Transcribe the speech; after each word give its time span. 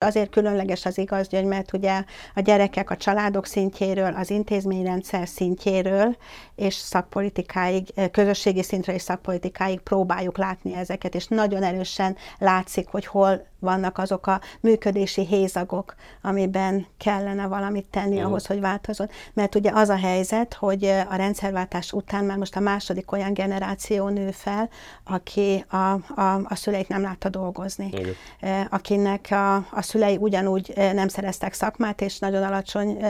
Azért 0.00 0.30
különleges 0.30 0.84
az 0.84 0.98
igazgyöngy, 0.98 1.44
mert 1.44 1.72
ugye 1.72 2.04
a 2.34 2.40
gyerekek 2.40 2.90
a 2.90 2.96
családok 2.96 3.46
szintjéről, 3.46 4.14
az 4.14 4.30
intézményrendszer 4.30 5.28
szintjéről 5.28 6.16
és 6.54 6.74
szakpolitikáig, 6.74 8.10
közösségi 8.12 8.62
szintre 8.62 8.94
és 8.94 9.02
szakpolitikáig 9.02 9.80
próbáljuk 9.80 10.38
látni 10.38 10.74
ezeket, 10.74 11.14
és 11.14 11.26
nagyon 11.26 11.62
erősen 11.62 12.16
látszik, 12.38 12.88
hogy 12.88 13.06
hol 13.06 13.46
vannak 13.58 13.98
azok 13.98 14.26
a 14.26 14.40
működési 14.60 15.26
hézagok, 15.26 15.94
amiben 16.22 16.86
kellene 16.96 17.46
valamit 17.46 17.86
tenni 17.90 18.14
uh-huh. 18.14 18.26
ahhoz, 18.26 18.46
hogy 18.46 18.60
változott. 18.60 19.10
Mert 19.32 19.54
ugye 19.54 19.70
az 19.74 19.88
a 19.88 19.96
helyzet, 19.96 20.54
hogy 20.54 20.84
a 20.84 21.14
rendszerváltás 21.14 21.92
után 21.92 22.24
már 22.24 22.36
most 22.36 22.56
a 22.56 22.60
második 22.60 23.12
olyan 23.12 23.32
generáció 23.32 24.08
nő 24.08 24.30
fel, 24.30 24.68
aki 25.04 25.64
a, 25.68 25.76
a, 26.20 26.40
a 26.44 26.54
szüleit 26.54 26.88
nem 26.88 27.02
látta 27.02 27.28
dolgozni. 27.28 27.90
Uh-huh. 27.92 28.66
Akinek 28.70 29.26
a, 29.30 29.54
a 29.56 29.82
szülei 29.82 30.16
ugyanúgy 30.16 30.72
nem 30.76 31.08
szereztek 31.08 31.52
szakmát, 31.52 32.00
és 32.00 32.18
nagyon 32.18 32.42
alacsony 32.42 33.04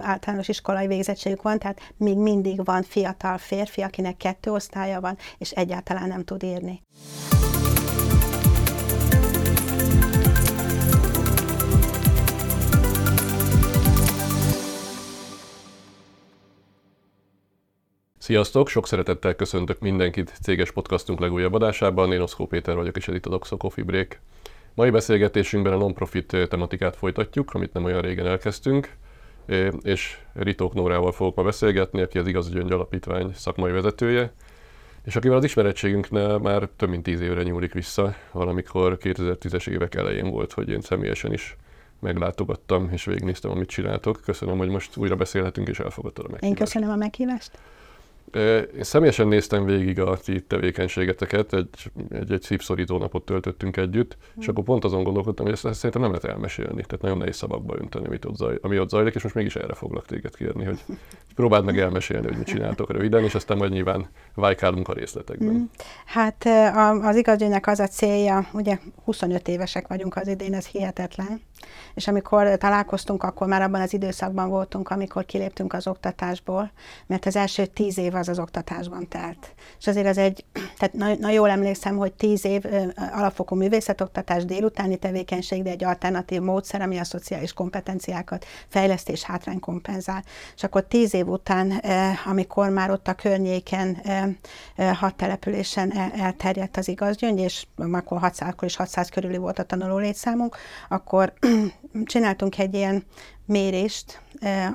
általános 0.00 0.48
iskolai 0.48 0.86
végzettségük 0.86 1.42
van, 1.42 1.58
tehát 1.58 1.80
még 1.96 2.16
mindig 2.18 2.64
van 2.64 2.82
fiatal 2.82 3.38
férfi, 3.38 3.82
akinek 3.82 4.16
kettő 4.16 4.50
osztálya 4.50 5.00
van, 5.00 5.16
és 5.38 5.50
egyáltalán 5.50 6.08
nem 6.08 6.24
tud 6.24 6.42
írni. 6.42 6.82
Sziasztok! 18.26 18.68
Sok 18.68 18.86
szeretettel 18.86 19.34
köszöntök 19.34 19.80
mindenkit 19.80 20.32
céges 20.42 20.70
podcastunk 20.70 21.20
legújabb 21.20 21.54
adásában. 21.54 22.12
Én 22.12 22.20
Oszkó 22.20 22.46
Péter 22.46 22.74
vagyok, 22.74 22.96
és 22.96 23.08
ez 23.08 23.14
itt 23.14 23.26
a 23.26 23.30
Doxo 23.30 23.56
Coffee 23.56 23.84
Break. 23.84 24.20
Mai 24.74 24.90
beszélgetésünkben 24.90 25.72
a 25.72 25.76
non-profit 25.76 26.36
tematikát 26.48 26.96
folytatjuk, 26.96 27.54
amit 27.54 27.72
nem 27.72 27.84
olyan 27.84 28.00
régen 28.00 28.26
elkezdtünk, 28.26 28.94
és 29.82 30.18
Ritók 30.32 30.74
Nórával 30.74 31.12
fogok 31.12 31.34
ma 31.34 31.42
beszélgetni, 31.42 32.00
aki 32.00 32.18
az 32.18 32.26
Igaz 32.26 32.50
Gyöngy 32.50 32.72
Alapítvány 32.72 33.32
szakmai 33.34 33.72
vezetője, 33.72 34.32
és 35.04 35.16
akivel 35.16 35.36
az 35.36 35.44
ismerettségünknél 35.44 36.38
már 36.38 36.68
több 36.76 36.88
mint 36.88 37.02
tíz 37.02 37.20
évre 37.20 37.42
nyúlik 37.42 37.72
vissza, 37.72 38.14
valamikor 38.32 38.98
2010-es 39.00 39.68
évek 39.68 39.94
elején 39.94 40.30
volt, 40.30 40.52
hogy 40.52 40.68
én 40.68 40.80
személyesen 40.80 41.32
is 41.32 41.56
meglátogattam, 42.00 42.88
és 42.92 43.04
végignéztem, 43.04 43.50
amit 43.50 43.68
csináltok. 43.68 44.20
Köszönöm, 44.24 44.58
hogy 44.58 44.68
most 44.68 44.96
újra 44.96 45.16
beszélhetünk, 45.16 45.68
és 45.68 45.78
elfogadtad 45.78 46.24
a 46.24 46.28
meghívást. 46.28 46.60
Én 46.60 46.66
köszönöm 46.66 46.90
a 46.90 46.96
meghívást. 46.96 47.58
Én 48.34 48.82
személyesen 48.82 49.28
néztem 49.28 49.64
végig 49.64 50.00
a 50.00 50.16
ti 50.16 50.42
tevékenységeteket, 50.42 51.52
egy, 51.52 51.68
egy, 52.10 52.32
egy 52.32 52.42
szívszorító 52.42 52.98
napot 52.98 53.24
töltöttünk 53.24 53.76
együtt, 53.76 54.16
mm. 54.16 54.40
és 54.40 54.48
akkor 54.48 54.64
pont 54.64 54.84
azon 54.84 55.02
gondolkodtam, 55.02 55.44
hogy 55.44 55.54
ezt, 55.54 55.74
szerintem 55.74 56.00
nem 56.00 56.10
lehet 56.10 56.24
elmesélni, 56.24 56.82
tehát 56.82 57.00
nagyon 57.00 57.18
nehéz 57.18 57.36
szavakba 57.36 57.76
önteni, 57.78 58.06
amit 58.06 58.24
ott 58.24 58.36
zaj, 58.36 58.58
ami 58.62 58.78
ott 58.78 58.88
zajlik, 58.88 59.14
és 59.14 59.22
most 59.22 59.34
mégis 59.34 59.56
erre 59.56 59.74
foglak 59.74 60.06
téged 60.06 60.36
kérni, 60.36 60.64
hogy 60.64 60.78
próbáld 61.34 61.64
meg 61.64 61.78
elmesélni, 61.78 62.26
hogy 62.26 62.36
mit 62.36 62.46
csináltok 62.46 62.92
röviden, 62.92 63.24
és 63.24 63.34
aztán 63.34 63.56
majd 63.56 63.72
nyilván 63.72 64.08
vájkálunk 64.34 64.88
a 64.88 64.92
részletekben. 64.92 65.54
Mm. 65.54 65.62
Hát 66.04 66.44
az 67.02 67.16
igazgyűnek 67.16 67.66
az 67.66 67.80
a 67.80 67.86
célja, 67.86 68.48
ugye 68.52 68.78
25 69.04 69.48
évesek 69.48 69.86
vagyunk 69.86 70.16
az 70.16 70.28
idén, 70.28 70.54
ez 70.54 70.66
hihetetlen, 70.66 71.40
és 71.94 72.08
amikor 72.08 72.56
találkoztunk, 72.56 73.22
akkor 73.22 73.46
már 73.46 73.62
abban 73.62 73.80
az 73.80 73.92
időszakban 73.92 74.48
voltunk, 74.48 74.88
amikor 74.88 75.24
kiléptünk 75.24 75.72
az 75.72 75.86
oktatásból, 75.86 76.70
mert 77.06 77.26
az 77.26 77.36
első 77.36 77.66
tíz 77.66 77.98
év 77.98 78.14
az 78.14 78.28
az 78.28 78.38
oktatásban 78.38 79.08
telt. 79.08 79.54
És 79.78 79.86
azért 79.86 80.06
az 80.06 80.18
egy, 80.18 80.44
tehát 80.78 80.94
nagyon 80.94 81.18
na 81.18 81.30
jól 81.30 81.50
emlékszem, 81.50 81.96
hogy 81.96 82.12
tíz 82.12 82.44
év 82.44 82.62
alapfokú 83.12 83.56
művészetoktatás, 83.56 84.44
délutáni 84.44 84.96
tevékenység, 84.96 85.62
de 85.62 85.70
egy 85.70 85.84
alternatív 85.84 86.40
módszer, 86.40 86.80
ami 86.80 86.98
a 86.98 87.04
szociális 87.04 87.52
kompetenciákat 87.52 88.44
fejlesztés 88.68 89.22
hátrány 89.22 89.60
kompenzál. 89.60 90.24
És 90.56 90.64
akkor 90.64 90.84
tíz 90.84 91.14
év 91.14 91.28
után, 91.28 91.82
amikor 92.24 92.68
már 92.68 92.90
ott 92.90 93.08
a 93.08 93.14
környéken 93.14 94.02
hat 94.94 95.14
településen 95.14 95.92
elterjedt 96.18 96.76
az 96.76 96.88
igazgyöngy, 96.88 97.38
és 97.38 97.66
akkor, 97.92 98.18
600, 98.18 98.48
akkor 98.48 98.68
is 98.68 98.76
600 98.76 99.08
körüli 99.08 99.36
volt 99.36 99.58
a 99.58 99.62
tanuló 99.62 99.98
létszámunk, 99.98 100.56
akkor 100.88 101.32
csináltunk 102.04 102.58
egy 102.58 102.74
ilyen 102.74 103.04
mérést 103.44 104.20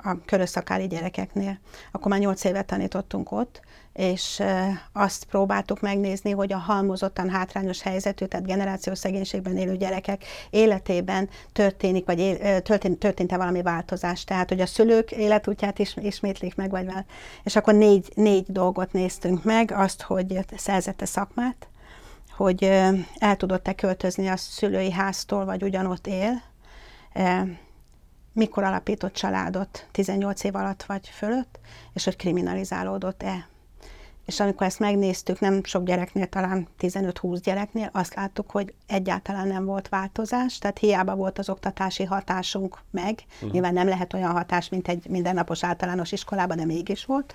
a 0.04 0.16
körösszakáli 0.26 0.88
gyerekeknél. 0.88 1.60
Akkor 1.92 2.12
már 2.12 2.20
nyolc 2.20 2.44
évet 2.44 2.66
tanítottunk 2.66 3.32
ott, 3.32 3.62
és 3.94 4.42
azt 4.94 5.24
próbáltuk 5.24 5.80
megnézni, 5.80 6.32
hogy 6.32 6.54
a 6.54 6.58
halmozottan 6.58 7.30
hátrányos 7.30 7.82
helyzetű, 7.82 8.26
tehát 8.26 8.46
generációs 8.46 8.98
szegénységben 8.98 9.58
élő 9.58 9.78
gyerekek 9.78 10.24
életében 10.50 11.30
történik, 11.52 12.06
vagy 12.06 12.20
él, 12.20 12.62
történt, 12.62 13.00
történt-e 13.00 13.38
valami 13.38 13.62
változás. 13.62 14.24
Tehát, 14.24 14.50
hogy 14.50 14.62
a 14.62 14.66
szülők 14.66 15.12
életútját 15.12 15.80
is 15.80 15.96
ismétlik 16.02 16.56
meg, 16.56 16.70
vagy 16.70 16.86
vel. 16.86 17.06
És 17.44 17.56
akkor 17.56 17.74
négy, 17.74 18.12
négy 18.16 18.46
dolgot 18.48 18.92
néztünk 18.92 19.44
meg, 19.44 19.72
azt, 19.72 20.02
hogy 20.02 20.40
szerzette 20.58 21.06
szakmát, 21.06 21.68
hogy 22.36 22.64
el 23.18 23.36
tudott-e 23.38 23.74
költözni 23.74 24.28
a 24.28 24.38
szülői 24.38 24.92
háztól, 24.92 25.46
vagy 25.46 25.64
ugyanott 25.64 26.08
él, 26.08 26.42
mikor 28.34 28.64
alapított 28.64 29.14
családot, 29.14 29.88
18 29.92 30.44
év 30.44 30.56
alatt 30.56 30.84
vagy 30.84 31.08
fölött, 31.08 31.60
és 31.94 32.04
hogy 32.04 32.16
kriminalizálódott-e. 32.16 33.50
És 34.26 34.40
amikor 34.40 34.68
ezt 34.68 34.80
megnéztük, 34.80 35.40
nem 35.40 35.64
sok 35.64 35.84
gyereknél, 35.84 36.28
talán 36.28 36.68
15-20 36.80 37.40
gyereknél, 37.44 37.90
azt 37.94 38.16
láttuk, 38.16 38.52
hogy 38.52 38.74
egyáltalán 38.88 39.48
nem 39.48 39.66
volt 39.66 39.90
változás, 39.90 40.58
tehát 40.58 40.78
hiába 40.80 41.16
volt 41.16 41.40
az 41.40 41.50
oktatási 41.50 42.04
hatásunk 42.04 42.78
meg, 42.92 43.24
uh-huh. 43.34 43.52
nyilván 43.52 43.74
nem 43.74 43.88
lehet 43.88 44.14
olyan 44.14 44.32
hatás, 44.32 44.70
mint 44.70 44.88
egy 44.88 45.10
mindennapos 45.10 45.64
általános 45.64 46.12
iskolában, 46.12 46.58
de 46.58 46.66
mégis 46.66 47.06
volt, 47.06 47.34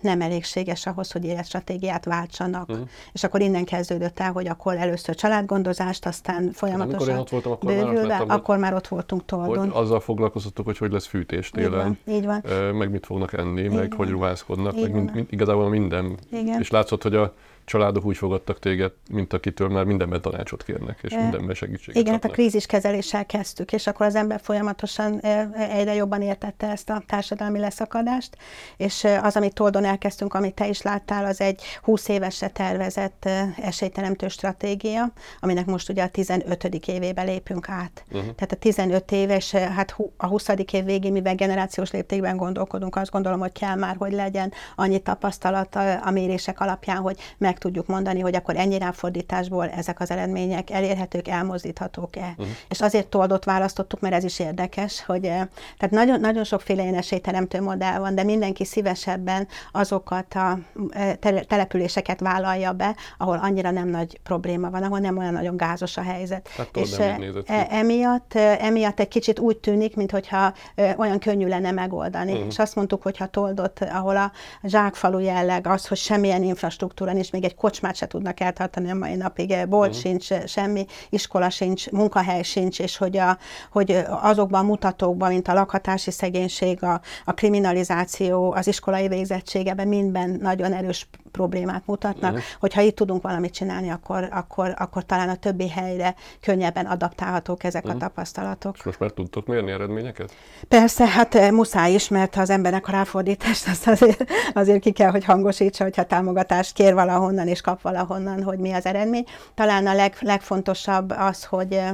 nem 0.00 0.20
elégséges 0.20 0.86
ahhoz, 0.86 1.12
hogy 1.12 1.24
életstratégiát 1.24 2.04
váltsanak. 2.04 2.68
Uh-huh. 2.68 2.88
És 3.12 3.24
akkor 3.24 3.40
innen 3.40 3.64
kezdődött 3.64 4.20
el, 4.20 4.32
hogy 4.32 4.46
akkor 4.48 4.76
először 4.76 5.14
családgondozást, 5.14 6.06
aztán 6.06 6.50
folyamatosan 6.52 7.14
én 7.14 7.20
ott 7.20 7.28
voltam, 7.28 7.52
akkor 7.52 7.72
bővülve, 7.72 8.06
már 8.06 8.24
akkor 8.28 8.58
már 8.58 8.74
ott 8.74 8.88
voltunk 8.88 9.24
Toldon. 9.24 9.70
Hogy 9.70 9.82
azzal 9.82 10.00
foglalkoztatok, 10.00 10.64
hogy 10.64 10.78
hogy 10.78 10.92
lesz 10.92 11.06
fűtés 11.06 11.50
télen. 11.50 11.98
Így 12.06 12.24
van, 12.24 12.42
így 12.42 12.52
van. 12.52 12.74
Meg 12.74 12.90
mit 12.90 13.06
fognak 13.06 13.32
enni, 13.32 13.62
így 13.62 13.70
meg 13.70 13.88
van. 13.88 13.96
hogy 13.96 14.08
ruházkodnak, 14.08 14.76
így 14.76 14.82
meg 14.82 14.92
mind, 14.92 15.14
mind, 15.14 15.26
igazából 15.30 15.68
minden. 15.68 16.18
Igen. 16.30 16.60
És 16.60 16.70
látszott, 16.70 17.02
hogy 17.02 17.14
a 17.14 17.34
családok 17.64 18.04
úgy 18.04 18.16
fogadtak 18.16 18.58
téged, 18.58 18.92
mint 19.10 19.32
akitől 19.32 19.68
már 19.68 19.84
mindenben 19.84 20.20
tanácsot 20.20 20.62
kérnek, 20.62 20.98
és 21.02 21.14
mindenben 21.14 21.54
segítséget 21.54 22.00
Igen, 22.00 22.12
hát 22.12 22.24
a 22.24 22.28
kríziskezeléssel 22.28 23.26
kezdtük, 23.26 23.72
és 23.72 23.86
akkor 23.86 24.06
az 24.06 24.14
ember 24.14 24.40
folyamatosan 24.42 25.20
egyre 25.54 25.94
jobban 25.94 26.22
értette 26.22 26.70
ezt 26.70 26.90
a 26.90 27.02
társadalmi 27.06 27.58
leszakadást, 27.58 28.36
és 28.76 29.06
az, 29.22 29.36
amit 29.36 29.54
Toldon 29.54 29.84
elkezdtünk, 29.84 30.34
amit 30.34 30.54
te 30.54 30.68
is 30.68 30.82
láttál, 30.82 31.24
az 31.24 31.40
egy 31.40 31.62
20 31.82 32.08
évesre 32.08 32.48
tervezett 32.48 33.28
esélyteremtő 33.56 34.28
stratégia, 34.28 35.12
aminek 35.40 35.66
most 35.66 35.88
ugye 35.88 36.02
a 36.02 36.08
15. 36.08 36.64
évébe 36.64 37.22
lépünk 37.22 37.68
át. 37.68 38.04
Uh-huh. 38.06 38.34
Tehát 38.34 38.52
a 38.52 38.56
15 38.56 39.12
éves, 39.12 39.50
hát 39.50 39.96
a 40.16 40.26
20. 40.26 40.48
év 40.48 40.84
végén, 40.84 41.12
mivel 41.12 41.34
generációs 41.34 41.90
léptékben 41.90 42.36
gondolkodunk, 42.36 42.96
azt 42.96 43.10
gondolom, 43.10 43.40
hogy 43.40 43.52
kell 43.52 43.74
már, 43.74 43.96
hogy 43.98 44.12
legyen 44.12 44.52
annyi 44.76 44.98
tapasztalat 44.98 45.74
a 46.02 46.10
mérések 46.10 46.60
alapján, 46.60 46.96
hogy 46.96 47.18
meg 47.38 47.53
meg 47.54 47.62
tudjuk 47.62 47.86
mondani, 47.86 48.20
hogy 48.20 48.34
akkor 48.34 48.56
ennyi 48.56 48.78
ráfordításból 48.78 49.68
ezek 49.68 50.00
az 50.00 50.10
eredmények 50.10 50.70
elérhetők, 50.70 51.28
elmozdíthatók-e. 51.28 52.34
Uh-huh. 52.38 52.46
És 52.68 52.80
azért 52.80 53.06
toldot 53.06 53.44
választottuk, 53.44 54.00
mert 54.00 54.14
ez 54.14 54.24
is 54.24 54.38
érdekes, 54.38 55.04
hogy 55.04 55.24
eh, 55.24 55.46
tehát 55.78 55.90
nagyon, 55.90 56.20
nagyon 56.20 56.44
sokféle 56.44 56.82
ilyen 56.82 56.94
esélyteremtő 56.94 57.60
modell 57.60 57.98
van, 57.98 58.14
de 58.14 58.22
mindenki 58.22 58.64
szívesebben 58.64 59.48
azokat 59.72 60.34
a 60.34 60.58
eh, 60.90 61.12
településeket 61.46 62.20
vállalja 62.20 62.72
be, 62.72 62.96
ahol 63.18 63.38
annyira 63.42 63.70
nem 63.70 63.88
nagy 63.88 64.20
probléma 64.22 64.70
van, 64.70 64.82
ahol 64.82 64.98
nem 64.98 65.18
olyan 65.18 65.32
nagyon 65.32 65.56
gázos 65.56 65.96
a 65.96 66.02
helyzet. 66.02 66.48
Hát, 66.48 66.76
és 66.76 66.98
e, 66.98 67.66
emiatt, 67.70 68.34
emiatt 68.34 69.00
egy 69.00 69.08
kicsit 69.08 69.38
úgy 69.38 69.56
tűnik, 69.56 69.96
mintha 69.96 70.52
olyan 70.96 71.18
könnyű 71.18 71.46
lenne 71.46 71.70
megoldani. 71.70 72.32
Uh-huh. 72.32 72.46
És 72.46 72.58
azt 72.58 72.74
mondtuk, 72.74 73.02
hogy 73.02 73.16
ha 73.16 73.26
toldott, 73.26 73.80
ahol 73.80 74.16
a 74.16 74.32
zsákfalu 74.62 75.18
jelleg 75.18 75.66
az, 75.66 75.86
hogy 75.86 75.98
semmilyen 75.98 76.42
infrastruktúra 76.42 77.12
nincs, 77.12 77.32
még 77.32 77.43
még 77.44 77.52
egy 77.52 77.58
kocsmát 77.58 77.96
se 77.96 78.06
tudnak 78.06 78.40
eltartani 78.40 78.90
a 78.90 78.94
mai 78.94 79.14
napig, 79.14 79.66
bolt 79.68 79.88
uh-huh. 79.88 80.02
sincs, 80.02 80.46
semmi, 80.46 80.86
iskola 81.10 81.50
sincs, 81.50 81.90
munkahely 81.90 82.42
sincs, 82.42 82.80
és 82.80 82.96
hogy, 82.96 83.16
a, 83.16 83.38
hogy 83.70 84.04
azokban 84.08 84.60
a 84.60 84.66
mutatókban, 84.66 85.28
mint 85.28 85.48
a 85.48 85.52
lakhatási 85.52 86.10
szegénység, 86.10 86.82
a, 86.82 87.00
a 87.24 87.32
kriminalizáció, 87.32 88.52
az 88.52 88.66
iskolai 88.66 89.08
végzettségeben 89.08 89.88
mindben 89.88 90.38
nagyon 90.40 90.72
erős 90.72 91.08
problémát 91.34 91.82
mutatnak, 91.86 92.32
uh-huh. 92.32 92.46
hogyha 92.60 92.80
itt 92.80 92.96
tudunk 92.96 93.22
valamit 93.22 93.52
csinálni, 93.52 93.90
akkor, 93.90 94.28
akkor, 94.30 94.74
akkor 94.78 95.04
talán 95.04 95.28
a 95.28 95.34
többi 95.34 95.68
helyre 95.68 96.14
könnyebben 96.40 96.86
adaptálhatók 96.86 97.64
ezek 97.64 97.84
uh-huh. 97.84 98.02
a 98.02 98.04
tapasztalatok. 98.04 98.76
És 98.76 98.82
most 98.82 98.98
már 98.98 99.10
tudtok 99.10 99.46
mérni 99.46 99.70
eredményeket? 99.70 100.34
Persze, 100.68 101.06
hát 101.06 101.34
eh, 101.34 101.50
muszáj 101.50 101.92
is, 101.92 102.08
mert 102.08 102.34
ha 102.34 102.40
az 102.40 102.50
embernek 102.50 102.88
a 102.88 102.92
ráfordítást, 102.92 103.68
azt 103.68 103.86
azért, 103.88 104.24
azért 104.54 104.80
ki 104.80 104.90
kell, 104.90 105.10
hogy 105.10 105.24
hangosítsa, 105.24 105.84
hogyha 105.84 106.04
támogatást 106.04 106.72
kér 106.72 106.94
valahonnan 106.94 107.48
és 107.48 107.60
kap 107.60 107.82
valahonnan, 107.82 108.42
hogy 108.42 108.58
mi 108.58 108.72
az 108.72 108.86
eredmény. 108.86 109.24
Talán 109.54 109.86
a 109.86 109.94
leg, 109.94 110.16
legfontosabb 110.20 111.14
az, 111.18 111.44
hogy 111.44 111.72
eh, 111.72 111.90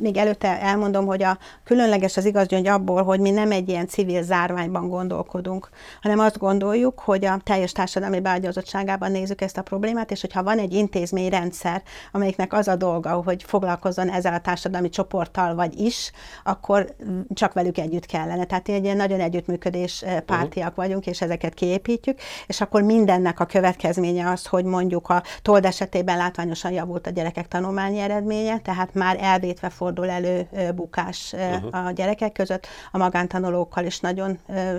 még 0.00 0.16
előtte 0.16 0.60
elmondom, 0.60 1.06
hogy 1.06 1.22
a 1.22 1.38
különleges 1.64 2.16
az 2.16 2.24
igaz 2.24 2.46
gyöngy 2.46 2.66
abból, 2.66 3.02
hogy 3.02 3.20
mi 3.20 3.30
nem 3.30 3.50
egy 3.50 3.68
ilyen 3.68 3.86
civil 3.86 4.22
zárványban 4.22 4.88
gondolkodunk, 4.88 5.68
hanem 6.02 6.18
azt 6.18 6.38
gondoljuk, 6.38 7.00
hogy 7.00 7.24
a 7.24 7.40
teljes 7.44 7.72
társadalmi 7.72 8.20
beágyazottságában 8.20 9.10
nézzük 9.10 9.40
ezt 9.40 9.58
a 9.58 9.62
problémát, 9.62 10.10
és 10.10 10.20
hogyha 10.20 10.42
van 10.42 10.58
egy 10.58 10.72
intézményrendszer, 10.72 11.82
amelyiknek 12.12 12.52
az 12.52 12.68
a 12.68 12.76
dolga, 12.76 13.10
hogy 13.10 13.42
foglalkozzon 13.42 14.10
ezzel 14.10 14.34
a 14.34 14.40
társadalmi 14.40 14.88
csoporttal 14.88 15.54
vagy 15.54 15.80
is, 15.80 16.10
akkor 16.44 16.94
csak 17.34 17.52
velük 17.52 17.78
együtt 17.78 18.06
kellene. 18.06 18.44
Tehát 18.44 18.68
egy 18.68 18.84
ilyen 18.84 18.96
nagyon 18.96 19.20
együttműködés 19.20 20.04
pártiak 20.26 20.68
uh-huh. 20.68 20.84
vagyunk, 20.84 21.06
és 21.06 21.20
ezeket 21.20 21.54
kiépítjük, 21.54 22.18
és 22.46 22.60
akkor 22.60 22.82
mindennek 22.82 23.40
a 23.40 23.44
következménye 23.44 24.30
az, 24.30 24.46
hogy 24.46 24.64
mondjuk 24.64 25.08
a 25.08 25.22
told 25.42 25.64
esetében 25.64 26.16
látványosan 26.16 26.72
javult 26.72 27.06
a 27.06 27.10
gyerekek 27.10 27.48
tanulmányi 27.48 27.98
eredménye, 27.98 28.58
tehát 28.58 28.94
már 28.94 29.16
elvétve 29.20 29.65
fordul 29.70 30.10
elő 30.10 30.48
bukás 30.74 31.34
uh-huh. 31.36 31.86
a 31.86 31.90
gyerekek 31.90 32.32
között, 32.32 32.66
a 32.90 32.98
magántanulókkal 32.98 33.84
is 33.84 34.00
nagyon 34.00 34.38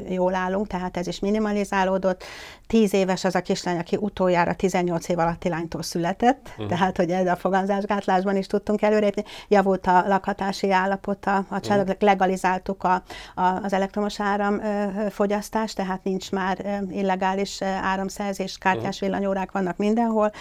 jól 0.09 0.35
állunk, 0.35 0.67
tehát 0.67 0.97
ez 0.97 1.07
is 1.07 1.19
minimalizálódott. 1.19 2.23
Tíz 2.67 2.93
éves 2.93 3.23
az 3.23 3.35
a 3.35 3.41
kislány, 3.41 3.77
aki 3.77 3.97
utoljára 3.99 4.53
18 4.53 5.07
év 5.07 5.19
alatti 5.19 5.49
lánytól 5.49 5.83
született, 5.83 6.49
uh-huh. 6.49 6.67
tehát 6.67 6.97
hogy 6.97 7.09
ez 7.09 7.27
a 7.27 7.35
foganzásgátlásban 7.35 8.35
is 8.35 8.47
tudtunk 8.47 8.81
előrépni. 8.81 9.23
Javult 9.47 9.87
a 9.87 10.03
lakhatási 10.07 10.71
állapota 10.71 11.45
a 11.49 11.59
családok, 11.59 11.95
uh-huh. 11.95 12.09
legalizáltuk 12.09 12.83
a, 12.83 13.03
a, 13.35 13.41
az 13.63 13.73
elektromos 13.73 14.19
áramfogyasztást, 14.19 15.75
tehát 15.75 16.03
nincs 16.03 16.31
már 16.31 16.81
illegális 16.89 17.61
áramszerzés, 17.61 18.57
kártyás 18.57 18.99
villanyórák 18.99 19.51
vannak 19.51 19.77
mindenhol. 19.77 20.31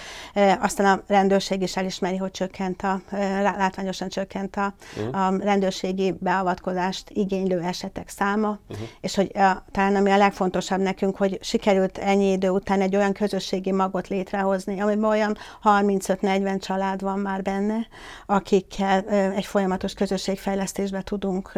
Aztán 0.61 0.99
a 0.99 1.03
rendőrség 1.07 1.63
is 1.63 1.77
elismeri, 1.77 2.17
hogy 2.17 2.31
csökkent 2.31 2.83
a, 2.83 3.01
látványosan 3.43 4.09
csökkent 4.09 4.36
a, 4.56 4.75
uh-huh. 4.97 5.27
a 5.27 5.37
rendőrségi 5.38 6.15
beavatkozást 6.19 7.11
igénylő 7.11 7.61
esetek 7.61 8.09
száma, 8.09 8.59
uh-huh. 8.69 8.87
és 9.00 9.15
hogy 9.15 9.31
a, 9.35 9.65
talán 9.71 9.97
ami 9.97 10.11
a 10.11 10.17
legfontosabb 10.17 10.81
nekünk, 10.81 11.17
hogy 11.17 11.38
sikerült 11.43 11.99
ennyi 11.99 12.33
idő 12.33 12.49
után 12.49 12.81
egy 12.81 12.97
olyan 12.97 13.12
közösségi 13.12 13.73
magot 13.73 14.09
létrehozni, 14.09 14.81
amiben 14.81 15.11
olyan 15.11 15.37
35-40 15.62 16.61
család 16.61 17.03
van 17.03 17.19
már 17.19 17.43
benne, 17.43 17.87
akikkel 18.27 19.05
egy 19.09 19.47
folyamatos 19.47 19.93
közösségfejlesztésbe 19.93 21.03
tudunk 21.03 21.53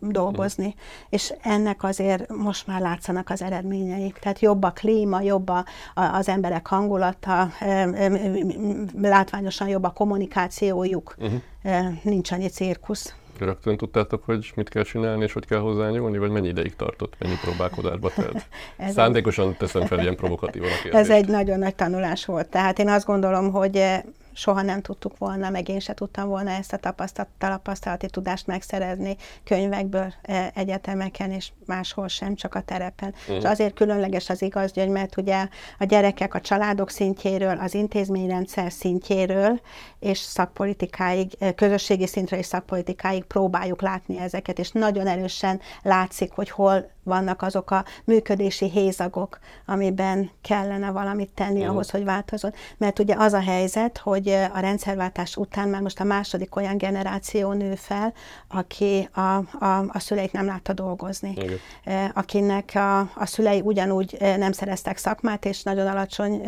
dolgozni, 0.00 0.66
uh-huh. 0.66 0.80
és 1.08 1.34
ennek 1.42 1.82
azért 1.82 2.28
most 2.28 2.66
már 2.66 2.80
látszanak 2.80 3.30
az 3.30 3.42
eredményei. 3.42 4.14
Tehát 4.20 4.40
jobb 4.40 4.62
a 4.62 4.70
klíma, 4.70 5.20
jobb 5.20 5.48
a, 5.48 5.64
a, 5.94 6.02
az 6.02 6.28
emberek 6.28 6.66
hangulata, 6.66 7.50
látványosan 9.00 9.68
jobb 9.68 9.84
a 9.84 9.90
kommunikációjuk, 9.90 11.14
uh-huh. 11.18 11.40
Nincs 12.02 12.30
annyi 12.32 12.48
cirkusz. 12.48 13.14
Rögtön 13.38 13.76
tudtátok, 13.76 14.24
hogy 14.24 14.52
mit 14.54 14.68
kell 14.68 14.82
csinálni, 14.82 15.22
és 15.22 15.32
hogy 15.32 15.46
kell 15.46 15.58
hozzányúlni, 15.58 16.18
vagy 16.18 16.30
mennyi 16.30 16.48
ideig 16.48 16.76
tartott, 16.76 17.14
mennyi 17.18 17.34
próbálkozásba 17.42 18.10
telt? 18.10 18.46
Szándékosan 18.94 19.56
teszem 19.56 19.86
fel 19.86 20.00
ilyen 20.00 20.16
provokatívan 20.16 20.68
a 20.68 20.82
kérdést. 20.82 20.94
Ez 20.94 21.10
egy 21.10 21.28
nagyon 21.28 21.58
nagy 21.58 21.74
tanulás 21.74 22.24
volt. 22.24 22.48
Tehát 22.48 22.78
én 22.78 22.88
azt 22.88 23.06
gondolom, 23.06 23.50
hogy 23.50 23.84
soha 24.38 24.62
nem 24.62 24.80
tudtuk 24.80 25.18
volna, 25.18 25.50
meg 25.50 25.68
én 25.68 25.80
se 25.80 25.94
tudtam 25.94 26.28
volna 26.28 26.50
ezt 26.50 26.72
a 26.72 26.76
tapasztalat, 26.76 27.30
tapasztalati 27.38 28.06
tudást 28.06 28.46
megszerezni 28.46 29.16
könyvekből, 29.44 30.14
e, 30.22 30.50
egyetemeken, 30.54 31.30
és 31.30 31.50
máshol 31.66 32.08
sem, 32.08 32.34
csak 32.34 32.54
a 32.54 32.60
terepen. 32.60 33.14
Uh-huh. 33.20 33.36
És 33.36 33.44
azért 33.44 33.74
különleges 33.74 34.28
az 34.28 34.42
igaz, 34.42 34.72
hogy 34.72 34.88
mert 34.88 35.16
ugye 35.16 35.48
a 35.78 35.84
gyerekek 35.84 36.34
a 36.34 36.40
családok 36.40 36.90
szintjéről, 36.90 37.58
az 37.58 37.74
intézményrendszer 37.74 38.72
szintjéről, 38.72 39.60
és 39.98 40.18
szakpolitikáig, 40.18 41.32
e, 41.38 41.52
közösségi 41.52 42.06
szintre 42.06 42.38
és 42.38 42.46
szakpolitikáig 42.46 43.24
próbáljuk 43.24 43.82
látni 43.82 44.18
ezeket, 44.18 44.58
és 44.58 44.70
nagyon 44.70 45.06
erősen 45.06 45.60
látszik, 45.82 46.32
hogy 46.32 46.50
hol 46.50 46.90
vannak 47.08 47.42
azok 47.42 47.70
a 47.70 47.84
működési 48.04 48.70
hézagok, 48.70 49.38
amiben 49.66 50.30
kellene 50.42 50.90
valamit 50.90 51.30
tenni 51.34 51.58
uh-huh. 51.58 51.72
ahhoz, 51.72 51.90
hogy 51.90 52.04
változott. 52.04 52.54
Mert 52.76 52.98
ugye 52.98 53.14
az 53.18 53.32
a 53.32 53.40
helyzet, 53.40 53.98
hogy 53.98 54.28
a 54.28 54.58
rendszerváltás 54.58 55.36
után 55.36 55.68
már 55.68 55.80
most 55.80 56.00
a 56.00 56.04
második 56.04 56.56
olyan 56.56 56.76
generáció 56.78 57.52
nő 57.52 57.74
fel, 57.74 58.12
aki 58.48 59.08
a, 59.12 59.20
a, 59.64 59.84
a 59.88 59.98
szüleit 59.98 60.32
nem 60.32 60.46
látta 60.46 60.72
dolgozni. 60.72 61.34
Uh-huh. 61.36 62.10
Akinek 62.14 62.72
a, 62.74 62.98
a 63.00 63.26
szülei 63.26 63.60
ugyanúgy 63.60 64.16
nem 64.20 64.52
szereztek 64.52 64.96
szakmát, 64.96 65.44
és 65.44 65.62
nagyon 65.62 65.86
alacsony 65.86 66.46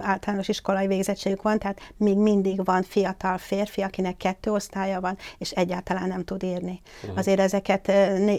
általános 0.00 0.48
iskolai 0.48 0.86
végzettségük 0.86 1.42
van, 1.42 1.58
tehát 1.58 1.80
még 1.96 2.16
mindig 2.16 2.64
van 2.64 2.82
fiatal 2.82 3.38
férfi, 3.38 3.80
akinek 3.80 4.16
kettő 4.16 4.50
osztálya 4.50 5.00
van, 5.00 5.16
és 5.38 5.50
egyáltalán 5.50 6.08
nem 6.08 6.24
tud 6.24 6.42
írni. 6.42 6.80
Uh-huh. 7.02 7.18
Azért 7.18 7.40
ezeket 7.40 7.92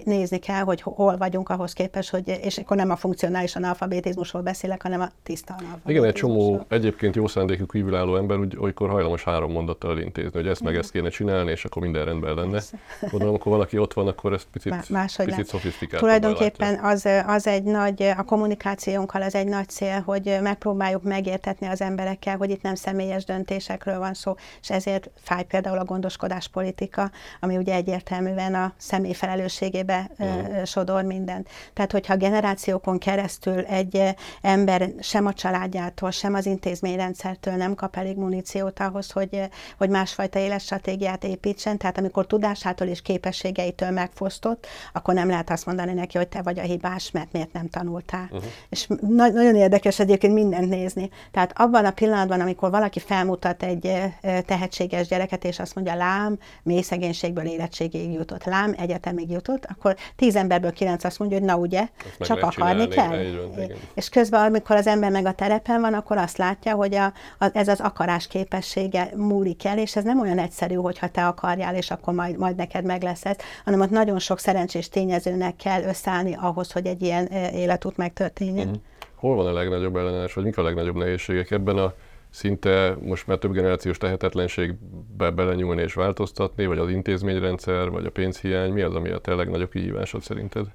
nézni 0.06 0.38
kell, 0.38 0.62
hogy 0.62 0.82
hol 0.82 1.18
vagy 1.18 1.33
vagyunk 1.34 1.50
ahhoz 1.50 1.74
képest, 1.74 2.10
hogy, 2.10 2.40
és 2.44 2.58
akkor 2.58 2.78
nem 2.78 2.90
a 2.90 2.96
funkcionális 2.96 3.56
analfabetizmusról 3.56 4.42
beszélek, 4.42 4.82
hanem 4.82 5.02
a 5.02 5.10
tiszta 5.24 5.54
analfabetizmusról. 5.54 5.96
Igen, 5.96 6.08
egy 6.08 6.14
csomó 6.14 6.66
egyébként 6.70 7.16
jó 7.16 7.28
szándékú 7.28 7.66
kívülálló 7.66 8.16
ember 8.16 8.38
úgy 8.38 8.58
olykor 8.60 8.90
hajlamos 8.90 9.24
három 9.24 9.52
mondattal 9.52 9.92
elintézni, 9.92 10.32
hogy 10.34 10.48
ezt 10.48 10.62
meg 10.62 10.76
ezt 10.76 10.92
kéne 10.92 11.10
csinálni, 11.10 11.52
és 11.52 11.66
akkor 11.66 11.82
minden 11.82 12.06
rendben 12.06 12.36
lenne. 12.36 12.62
Gondolom, 13.02 13.28
amikor 13.28 13.52
valaki 13.52 13.78
ott 13.78 13.94
van, 13.94 14.08
akkor 14.08 14.34
ezt 14.34 14.48
picit, 14.52 14.90
Máshogy 14.90 15.26
picit 15.26 15.46
szofisztikált. 15.46 16.02
Tulajdonképpen 16.02 16.80
az, 16.84 17.08
az 17.28 17.48
egy 17.48 17.64
nagy, 17.64 18.04
a 18.18 18.24
kommunikációnkkal 18.24 19.22
az 19.22 19.36
egy 19.36 19.48
nagy 19.48 19.70
cél, 19.70 20.02
hogy 20.02 20.38
megpróbáljuk 20.42 21.04
megértetni 21.04 21.68
az 21.68 21.82
emberekkel, 21.82 22.38
hogy 22.38 22.50
itt 22.50 22.62
nem 22.62 22.76
személyes 22.76 23.26
döntésekről 23.26 24.00
van 24.00 24.14
szó, 24.14 24.36
és 24.62 24.70
ezért 24.70 25.10
fáj 25.22 25.44
például 25.44 25.78
a 25.78 25.86
gondoskodás 25.86 26.48
politika, 26.48 27.12
ami 27.40 27.58
ugye 27.58 27.74
egyértelműen 27.74 28.56
a 28.56 28.74
személy 28.78 29.14
felelősségébe 29.14 30.10
uh-huh. 30.18 30.64
sodor, 30.66 31.04
mint 31.04 31.23
mindent. 31.24 31.50
Tehát, 31.74 31.92
hogyha 31.92 32.16
generációkon 32.16 32.98
keresztül 32.98 33.60
egy 33.60 33.96
eh, 33.96 34.14
ember 34.42 34.90
sem 35.00 35.26
a 35.26 35.34
családjától, 35.34 36.12
sem 36.12 36.34
az 36.34 36.46
intézményrendszertől 36.46 37.54
nem 37.54 37.76
kap 37.76 37.96
elég 37.96 38.18
muníciót 38.18 38.80
ahhoz, 38.80 39.12
hogy, 39.12 39.30
eh, 39.32 39.48
hogy 39.78 39.90
másfajta 39.90 40.40
életstratégiát 40.40 41.24
építsen, 41.24 41.78
tehát 41.78 41.98
amikor 41.98 42.28
tudásától 42.28 42.88
és 42.88 43.02
képességeitől 43.02 43.90
megfosztott, 43.90 44.68
akkor 44.94 45.14
nem 45.14 45.30
lehet 45.30 45.50
azt 45.50 45.66
mondani 45.66 45.94
neki, 45.94 46.18
hogy 46.18 46.28
te 46.28 46.42
vagy 46.42 46.60
a 46.60 46.62
hibás, 46.62 47.12
mert 47.12 47.32
miért 47.32 47.54
nem 47.54 47.70
tanultál. 47.70 48.28
Uh-huh. 48.32 48.44
És 48.70 48.88
na- 48.88 49.28
nagyon 49.28 49.56
érdekes 49.56 50.00
egyébként 50.00 50.34
mindent 50.34 50.70
nézni. 50.70 51.10
Tehát 51.32 51.52
abban 51.56 51.86
a 51.86 51.92
pillanatban, 51.92 52.40
amikor 52.40 52.70
valaki 52.70 53.00
felmutat 53.00 53.64
egy 53.64 53.86
eh, 53.86 54.42
tehetséges 54.46 55.08
gyereket, 55.08 55.44
és 55.44 55.60
azt 55.60 55.76
mondja, 55.76 55.96
lám, 55.96 56.38
mély 56.64 56.82
szegénységből 56.82 57.46
érettségig 57.46 58.12
jutott, 58.12 58.44
lám, 58.44 58.76
egyetemig 58.78 59.30
jutott, 59.30 59.66
akkor 59.66 59.96
tíz 60.16 60.36
emberből 60.36 60.74
kilenc 60.74 61.03
azt 61.06 61.20
mondja, 61.20 61.38
hogy 61.38 61.48
na 61.48 61.56
ugye, 61.56 61.88
Ezt 62.20 62.30
csak 62.30 62.42
akarni 62.42 62.88
kell. 62.88 63.08
Van, 63.08 63.72
és 63.94 64.10
közben, 64.10 64.46
amikor 64.46 64.76
az 64.76 64.88
ember 64.88 65.12
meg 65.12 65.26
a 65.26 65.32
terepen 65.32 65.82
van, 65.82 65.94
akkor 65.94 66.18
azt 66.18 66.38
látja, 66.38 66.76
hogy 66.76 66.96
a, 66.96 67.06
a, 67.40 67.50
ez 67.54 67.68
az 67.68 67.80
akarás 67.80 68.28
képessége 68.28 69.10
múlik 69.16 69.66
el, 69.66 69.78
és 69.78 69.96
ez 69.96 70.04
nem 70.04 70.20
olyan 70.20 70.40
egyszerű, 70.40 70.76
hogyha 70.76 71.08
te 71.08 71.28
akarjál, 71.28 71.76
és 71.76 71.92
akkor 71.92 72.14
majd, 72.14 72.38
majd 72.38 72.56
neked 72.56 72.86
meg 72.86 73.04
lesz 73.04 73.26
ez, 73.26 73.38
hanem 73.64 73.82
ott 73.82 73.90
nagyon 73.90 74.20
sok 74.20 74.40
szerencsés 74.40 74.90
tényezőnek 74.90 75.56
kell 75.56 75.84
összeállni 75.84 76.38
ahhoz, 76.42 76.72
hogy 76.72 76.86
egy 76.86 77.02
ilyen 77.02 77.26
életút 77.54 77.98
megtörténjen. 77.98 78.68
Uh-huh. 78.68 78.82
Hol 79.16 79.36
van 79.36 79.48
a 79.48 79.54
legnagyobb 79.54 79.96
ellenállás, 79.96 80.34
vagy 80.34 80.44
mik 80.44 80.58
a 80.58 80.62
legnagyobb 80.62 80.96
nehézségek 80.96 81.52
ebben 81.52 81.78
a 81.78 81.94
szinte 82.34 82.98
most 83.02 83.28
már 83.28 83.38
több 83.38 83.52
generációs 83.52 83.98
tehetetlenségbe 83.98 85.32
belenyúlni 85.32 85.82
és 85.82 85.94
változtatni, 85.94 86.66
vagy 86.66 86.78
az 86.78 86.90
intézményrendszer, 86.90 87.90
vagy 87.90 88.06
a 88.06 88.12
pénzhiány, 88.12 88.72
mi 88.72 88.82
az, 88.82 88.96
ami 88.96 89.10
a 89.10 89.18
te 89.18 89.34
legnagyobb 89.34 89.72
kihívásod 89.72 90.22
szerinted? 90.22 90.66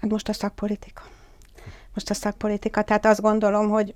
Hát 0.00 0.10
most 0.10 0.28
a 0.28 0.32
szakpolitika. 0.32 1.02
Most 1.94 2.10
a 2.10 2.14
szakpolitika, 2.14 2.82
tehát 2.82 3.06
azt 3.06 3.20
gondolom, 3.20 3.68
hogy 3.68 3.94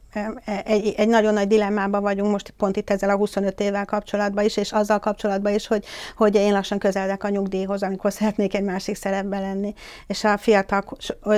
egy, 0.65 0.95
egy 0.97 1.09
nagyon 1.09 1.35
nagy 1.35 1.49
dilemmában 1.49 2.03
vagyunk 2.03 2.31
most 2.31 2.55
pont 2.57 2.77
itt 2.77 2.91
ezzel 2.91 3.11
a 3.11 3.17
25 3.17 3.61
évvel 3.61 3.85
kapcsolatban 3.85 4.45
is, 4.45 4.57
és 4.57 4.73
azzal 4.73 4.99
kapcsolatban 4.99 5.55
is, 5.55 5.67
hogy, 5.67 5.85
hogy 6.17 6.35
én 6.35 6.53
lassan 6.53 6.79
közeledek 6.79 7.25
a 7.25 7.29
nyugdíjhoz, 7.29 7.83
amikor 7.83 8.13
szeretnék 8.19 8.55
egy 8.55 8.63
másik 8.63 8.95
szerepben 8.97 9.41
lenni. 9.41 9.75
És 10.07 10.25
a 10.25 10.37
fiatal 10.37 10.85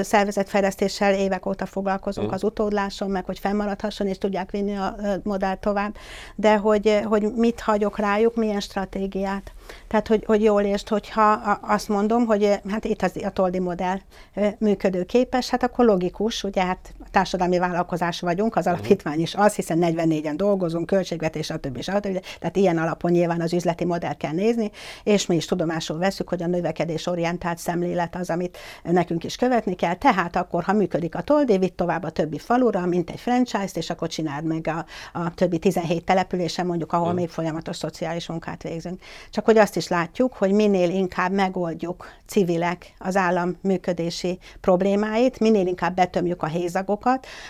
szervezetfejlesztéssel 0.02 1.14
évek 1.14 1.46
óta 1.46 1.66
foglalkozunk 1.66 2.30
mm. 2.30 2.32
az 2.32 2.44
utódláson, 2.44 3.11
meg 3.11 3.25
hogy 3.25 3.38
fennmaradhasson, 3.38 4.06
és 4.06 4.18
tudják 4.18 4.50
vinni 4.50 4.76
a 4.76 4.96
modell 5.23 5.56
tovább. 5.56 5.96
De 6.35 6.56
hogy, 6.56 7.00
hogy 7.04 7.32
mit 7.35 7.61
hagyok 7.61 7.99
rájuk, 7.99 8.37
milyen 8.37 8.61
stratégiát. 8.61 9.52
Tehát, 9.88 10.08
hogy, 10.08 10.25
hogy 10.26 10.42
jól 10.42 10.62
értsd, 10.62 10.88
hogyha 10.88 11.30
azt 11.61 11.88
mondom, 11.88 12.26
hogy 12.26 12.61
hát 12.70 12.85
itt 12.85 13.02
az, 13.02 13.16
a 13.25 13.30
Toldi 13.30 13.58
modell 13.58 13.99
működőképes, 14.58 15.49
hát 15.49 15.62
akkor 15.62 15.85
logikus, 15.85 16.44
ugye 16.44 16.64
hát 16.64 16.94
társadalmi 17.16 17.58
vállalkozás 17.58 18.20
vagyunk, 18.20 18.56
az 18.56 18.66
alapítvány 18.66 19.20
is 19.20 19.35
az, 19.35 19.54
hiszen 19.54 19.78
44-en 19.80 20.35
dolgozunk, 20.37 20.87
költségvetés, 20.87 21.46
stb. 21.46 21.80
stb. 21.80 22.20
Tehát 22.38 22.56
ilyen 22.56 22.78
alapon 22.78 23.11
nyilván 23.11 23.40
az 23.40 23.52
üzleti 23.52 23.85
modell 23.85 24.14
kell 24.14 24.32
nézni, 24.32 24.70
és 25.02 25.26
mi 25.26 25.37
is 25.37 25.44
tudomásul 25.44 25.99
veszük, 25.99 26.28
hogy 26.28 26.42
a 26.42 26.46
növekedés 26.46 27.06
orientált 27.06 27.58
szemlélet 27.58 28.16
az, 28.16 28.30
amit 28.30 28.58
nekünk 28.82 29.25
is 29.25 29.37
követni 29.37 29.75
kell. 29.75 29.94
Tehát 29.94 30.37
akkor, 30.37 30.64
ha 30.64 30.73
működik 30.73 31.14
a 31.14 31.20
Toldé, 31.20 31.58
vitt 31.58 31.76
tovább 31.76 32.02
a 32.02 32.11
többi 32.11 32.38
falura, 32.38 32.87
mint 32.87 33.11
egy 33.11 33.20
franchise-t, 33.20 33.76
és 33.76 33.90
akkor 33.90 34.08
csináld 34.08 34.44
meg 34.44 34.68
a, 34.68 34.85
a 35.18 35.35
többi 35.35 35.58
17 35.58 36.04
településen, 36.04 36.66
mondjuk, 36.66 36.92
ahol 36.92 37.12
még 37.12 37.28
folyamatos 37.28 37.76
szociális 37.76 38.28
munkát 38.28 38.62
végzünk. 38.62 39.02
Csak 39.30 39.44
hogy 39.44 39.58
azt 39.58 39.76
is 39.76 39.88
látjuk, 39.88 40.35
hogy 40.35 40.52
minél 40.52 40.90
inkább 40.90 41.32
megoldjuk 41.32 42.06
civilek 42.26 42.94
az 42.99 43.16
állam 43.16 43.56
működési 43.62 44.38
problémáit, 44.61 45.40
minél 45.40 45.66
inkább 45.66 45.94
betömjük 45.94 46.42
a 46.42 46.46
hézagokat, 46.46 47.04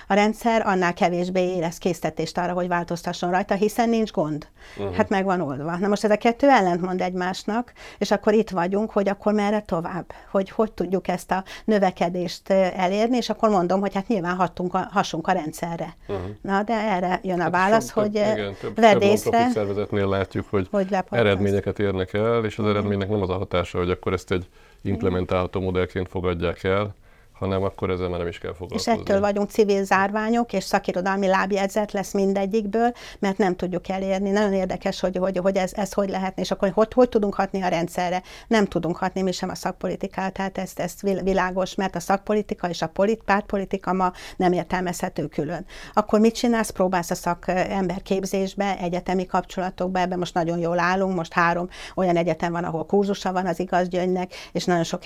a 0.08 0.14
rendszer 0.14 0.66
annál 0.66 0.94
kevésbé 0.94 1.40
érez 1.40 1.78
késztetést 1.78 2.38
arra, 2.38 2.52
hogy 2.52 2.68
változtasson 2.68 3.30
rajta, 3.30 3.54
hiszen 3.54 3.88
nincs 3.88 4.12
gond. 4.12 4.46
Uh-huh. 4.76 4.94
Hát 4.94 5.08
meg 5.08 5.24
van 5.24 5.40
oldva. 5.40 5.76
Na 5.76 5.88
most 5.88 6.04
ez 6.04 6.10
a 6.10 6.16
kettő 6.16 6.48
ellentmond 6.48 7.00
egymásnak, 7.00 7.72
és 7.98 8.10
akkor 8.10 8.32
itt 8.32 8.50
vagyunk, 8.50 8.90
hogy 8.90 9.08
akkor 9.08 9.32
merre 9.32 9.60
tovább, 9.60 10.12
hogy 10.30 10.50
hogy 10.50 10.72
tudjuk 10.72 11.08
ezt 11.08 11.30
a 11.30 11.44
növekedést 11.64 12.50
elérni, 12.50 13.16
és 13.16 13.30
akkor 13.30 13.48
mondom, 13.48 13.80
hogy 13.80 13.94
hát 13.94 14.08
nyilván 14.08 14.36
hattunk 14.36 14.74
a, 14.74 14.88
hassunk 14.92 15.26
a 15.26 15.32
rendszerre. 15.32 15.96
Uh-huh. 16.08 16.26
Na, 16.40 16.62
de 16.62 16.74
erre 16.74 17.20
jön 17.22 17.40
a 17.40 17.42
hát 17.42 17.52
válasz, 17.52 17.90
hogy 17.90 18.10
több, 18.10 18.36
igen, 18.36 18.54
több, 18.60 18.80
vedd 18.80 19.00
észre. 19.00 19.48
szervezetnél 19.48 20.08
látjuk, 20.08 20.46
hogy, 20.50 20.68
hogy 20.70 20.96
eredményeket 21.10 21.78
érnek 21.78 22.12
el, 22.12 22.44
és 22.44 22.58
az 22.58 22.66
eredménynek 22.66 23.08
nem 23.08 23.22
az 23.22 23.30
a 23.30 23.36
hatása, 23.36 23.78
hogy 23.78 23.90
akkor 23.90 24.12
ezt 24.12 24.30
egy 24.30 24.48
implementálható 24.82 25.60
modellként 25.60 26.08
fogadják 26.08 26.64
el, 26.64 26.94
hanem 27.38 27.62
akkor 27.62 27.90
ezzel 27.90 28.08
már 28.08 28.18
nem 28.18 28.28
is 28.28 28.38
kell 28.38 28.54
foglalkozni. 28.54 28.92
És 28.92 28.98
ettől 28.98 29.20
vagyunk 29.20 29.50
civil 29.50 29.84
zárványok, 29.84 30.52
és 30.52 30.64
szakirodalmi 30.64 31.26
lábjegyzet 31.26 31.92
lesz 31.92 32.12
mindegyikből, 32.12 32.92
mert 33.18 33.38
nem 33.38 33.56
tudjuk 33.56 33.88
elérni. 33.88 34.30
Nagyon 34.30 34.52
érdekes, 34.52 35.00
hogy, 35.00 35.16
hogy, 35.16 35.38
hogy 35.38 35.56
ez, 35.56 35.72
ez 35.74 35.92
hogy 35.92 36.08
lehetne, 36.08 36.42
és 36.42 36.50
akkor 36.50 36.70
hogy, 36.70 36.92
hogy 36.92 37.08
tudunk 37.08 37.34
hatni 37.34 37.62
a 37.62 37.68
rendszerre. 37.68 38.22
Nem 38.48 38.64
tudunk 38.64 38.96
hatni 38.96 39.22
mi 39.22 39.32
sem 39.32 39.48
a 39.48 39.54
szakpolitikát, 39.54 40.32
tehát 40.32 40.58
ezt, 40.58 40.78
ezt 40.78 41.00
világos, 41.00 41.74
mert 41.74 41.96
a 41.96 42.00
szakpolitika 42.00 42.68
és 42.68 42.82
a 42.82 42.86
polit, 42.86 43.22
pártpolitika 43.22 43.92
ma 43.92 44.12
nem 44.36 44.52
értelmezhető 44.52 45.26
külön. 45.26 45.66
Akkor 45.92 46.20
mit 46.20 46.34
csinálsz? 46.34 46.70
Próbálsz 46.70 47.10
a 47.10 47.14
szakember 47.14 48.02
képzésbe, 48.02 48.78
egyetemi 48.78 49.26
kapcsolatokba, 49.26 49.98
ebben 49.98 50.18
most 50.18 50.34
nagyon 50.34 50.58
jól 50.58 50.78
állunk, 50.78 51.16
most 51.16 51.32
három 51.32 51.68
olyan 51.94 52.16
egyetem 52.16 52.52
van, 52.52 52.64
ahol 52.64 52.86
kurzusa 52.86 53.32
van 53.32 53.46
az 53.46 53.60
igazgyöngynek, 53.60 54.32
és 54.52 54.64
nagyon 54.64 54.84
sok 54.84 55.02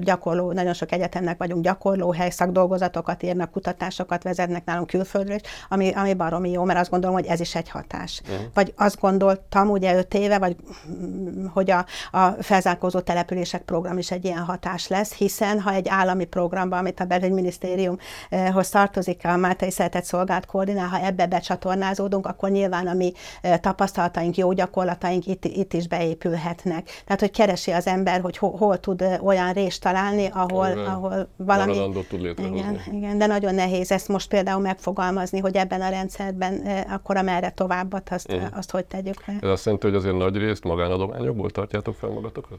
gyakorló, 0.00 0.52
nagyon 0.52 0.74
sok 0.74 0.92
egyetemnek 0.92 1.38
vagyunk 1.38 1.59
gyakorlóhely, 1.62 2.30
szakdolgozatokat 2.30 3.22
írnak, 3.22 3.50
kutatásokat 3.50 4.22
vezetnek 4.22 4.64
nálunk 4.64 4.86
külföldről 4.86 5.36
is, 5.36 5.42
ami, 5.68 5.92
ami 5.92 6.14
baromi 6.14 6.50
jó, 6.50 6.64
mert 6.64 6.78
azt 6.78 6.90
gondolom, 6.90 7.16
hogy 7.16 7.26
ez 7.26 7.40
is 7.40 7.54
egy 7.54 7.68
hatás. 7.70 8.20
Uh-huh. 8.24 8.46
Vagy 8.54 8.72
azt 8.76 9.00
gondoltam 9.00 9.70
ugye 9.70 9.96
öt 9.96 10.14
éve, 10.14 10.38
vagy 10.38 10.56
mm, 10.90 11.46
hogy 11.46 11.70
a, 11.70 11.86
a 12.10 12.26
felzárkózó 12.26 13.00
települések 13.00 13.62
program 13.62 13.98
is 13.98 14.10
egy 14.10 14.24
ilyen 14.24 14.44
hatás 14.44 14.88
lesz, 14.88 15.12
hiszen 15.12 15.60
ha 15.60 15.72
egy 15.72 15.88
állami 15.88 16.24
programba, 16.24 16.76
amit 16.76 17.00
a 17.00 17.04
belügyminisztériumhoz 17.04 18.68
tartozik, 18.70 19.24
a 19.24 19.36
Máltai 19.36 19.70
Szeretett 19.70 20.04
Szolgált 20.04 20.46
koordinál, 20.46 20.88
ha 20.88 21.04
ebbe 21.04 21.26
becsatornázódunk, 21.26 22.26
akkor 22.26 22.50
nyilván 22.50 22.86
a 22.86 22.94
mi 22.94 23.12
tapasztalataink, 23.60 24.36
jó 24.36 24.52
gyakorlataink 24.52 25.26
itt, 25.26 25.44
itt 25.44 25.72
is 25.72 25.88
beépülhetnek. 25.88 27.02
Tehát, 27.04 27.20
hogy 27.20 27.30
keresi 27.30 27.70
az 27.70 27.86
ember, 27.86 28.20
hogy 28.20 28.36
hol, 28.36 28.56
hol 28.56 28.80
tud 28.80 29.18
olyan 29.22 29.52
részt 29.52 29.80
találni, 29.80 30.28
ahol, 30.32 30.86
ahol 30.86 31.28
valami... 31.56 32.06
tud 32.08 32.20
létrehozni. 32.20 32.58
Igen, 32.58 32.80
igen, 32.92 33.18
de 33.18 33.26
nagyon 33.26 33.54
nehéz 33.54 33.92
ezt 33.92 34.08
most 34.08 34.28
például 34.28 34.60
megfogalmazni, 34.60 35.38
hogy 35.38 35.56
ebben 35.56 35.80
a 35.80 35.88
rendszerben 35.88 36.62
eh, 36.62 36.92
akkor 36.92 37.16
amerre 37.16 37.50
továbbat, 37.50 38.08
azt, 38.10 38.32
uh-huh. 38.32 38.48
azt 38.56 38.70
hogy 38.70 38.84
tegyük 38.84 39.26
le. 39.26 39.34
Ez 39.40 39.48
azt 39.48 39.64
jelenti, 39.64 39.86
hogy 39.86 39.96
azért 39.96 40.16
nagy 40.16 40.36
részt 40.36 40.64
magánadományokból 40.64 41.50
tartjátok 41.50 41.94
fel 41.94 42.10
magatokat? 42.10 42.58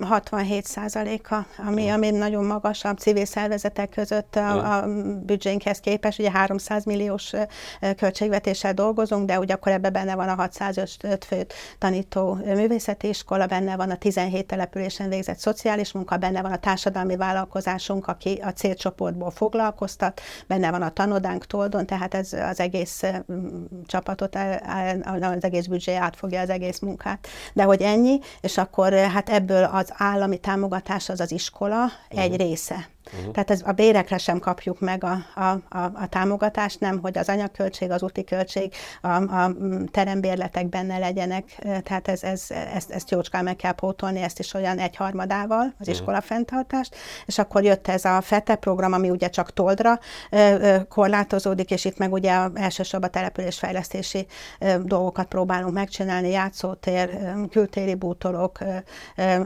67 0.00 0.64
százaléka, 0.64 1.46
ami, 1.66 1.82
uh-huh. 1.82 1.96
ami 1.96 2.10
nagyon 2.10 2.44
magas 2.44 2.84
a 2.84 2.94
civil 2.94 3.24
szervezetek 3.24 3.88
között 3.88 4.36
a, 4.36 4.40
uh-huh. 4.40 4.72
a 4.72 4.86
büdzsénkhez 5.26 5.80
képest, 5.80 6.18
ugye 6.18 6.30
300 6.30 6.84
milliós 6.84 7.32
költségvetéssel 7.96 8.74
dolgozunk, 8.74 9.26
de 9.26 9.38
ugye 9.38 9.54
akkor 9.54 9.72
ebben 9.72 9.92
benne 9.92 10.14
van 10.14 10.28
a 10.28 10.34
605 10.34 11.24
főt 11.24 11.54
tanító 11.78 12.38
művészeti 12.44 13.08
iskola, 13.08 13.46
benne 13.46 13.76
van 13.76 13.90
a 13.90 13.96
17 13.96 14.46
településen 14.46 15.08
végzett 15.08 15.38
szociális 15.38 15.92
munka, 15.92 16.16
benne 16.16 16.42
van 16.42 16.52
a 16.52 16.58
társadalmi 16.58 17.16
vállalkozás, 17.16 17.82
társunk, 18.00 18.06
aki 18.06 18.40
a 18.42 18.52
célcsoportból 18.52 19.30
foglalkoztat, 19.30 20.20
benne 20.46 20.70
van 20.70 20.82
a 20.82 20.90
tanodánk 20.90 21.46
Toldon, 21.46 21.86
tehát 21.86 22.14
ez 22.14 22.32
az 22.32 22.60
egész 22.60 23.02
csapatot, 23.86 24.38
az 25.10 25.44
egész 25.44 25.66
büdzsé 25.66 25.94
átfogja 25.94 26.40
az 26.40 26.50
egész 26.50 26.78
munkát. 26.78 27.26
De 27.54 27.62
hogy 27.62 27.82
ennyi, 27.82 28.20
és 28.40 28.58
akkor 28.58 28.92
hát 28.92 29.28
ebből 29.28 29.64
az 29.64 29.92
állami 29.96 30.38
támogatás 30.38 31.08
az 31.08 31.20
az 31.20 31.32
iskola 31.32 31.84
uh-huh. 31.84 32.22
egy 32.22 32.36
része. 32.36 32.88
Uh-huh. 33.18 33.32
Tehát 33.32 33.50
ez, 33.50 33.62
a 33.64 33.72
bérekre 33.72 34.18
sem 34.18 34.38
kapjuk 34.38 34.80
meg 34.80 35.04
a, 35.04 35.18
a, 35.34 35.78
a, 35.78 35.90
a 35.94 36.06
támogatást, 36.08 36.80
nem, 36.80 36.98
hogy 36.98 37.18
az 37.18 37.28
anyagköltség, 37.28 37.90
az 37.90 38.02
úti 38.02 38.24
költség, 38.24 38.72
a, 39.00 39.08
a 39.08 39.52
terembérletek 39.90 40.68
benne 40.68 40.98
legyenek, 40.98 41.44
tehát 41.82 42.08
ez, 42.08 42.22
ez, 42.22 42.44
ezt, 42.74 42.90
ezt 42.90 43.10
jócskán 43.10 43.44
meg 43.44 43.56
kell 43.56 43.72
pótolni, 43.72 44.20
ezt 44.22 44.38
is 44.38 44.54
olyan 44.54 44.78
egyharmadával, 44.78 45.60
az 45.60 45.72
uh-huh. 45.78 45.94
iskola 45.94 46.20
fenntartást, 46.20 46.96
és 47.26 47.38
akkor 47.38 47.64
jött 47.64 47.88
ez 47.88 48.04
a 48.04 48.20
FETE 48.20 48.54
program, 48.54 48.92
ami 48.92 49.10
ugye 49.10 49.28
csak 49.28 49.52
toldra 49.52 49.98
korlátozódik, 50.88 51.70
és 51.70 51.84
itt 51.84 51.98
meg 51.98 52.12
ugye 52.12 52.38
elsősorban 52.54 53.10
településfejlesztési 53.10 54.26
dolgokat 54.82 55.26
próbálunk 55.26 55.74
megcsinálni, 55.74 56.30
játszótér, 56.30 57.18
kültéri 57.50 57.94
bútorok, 57.94 58.58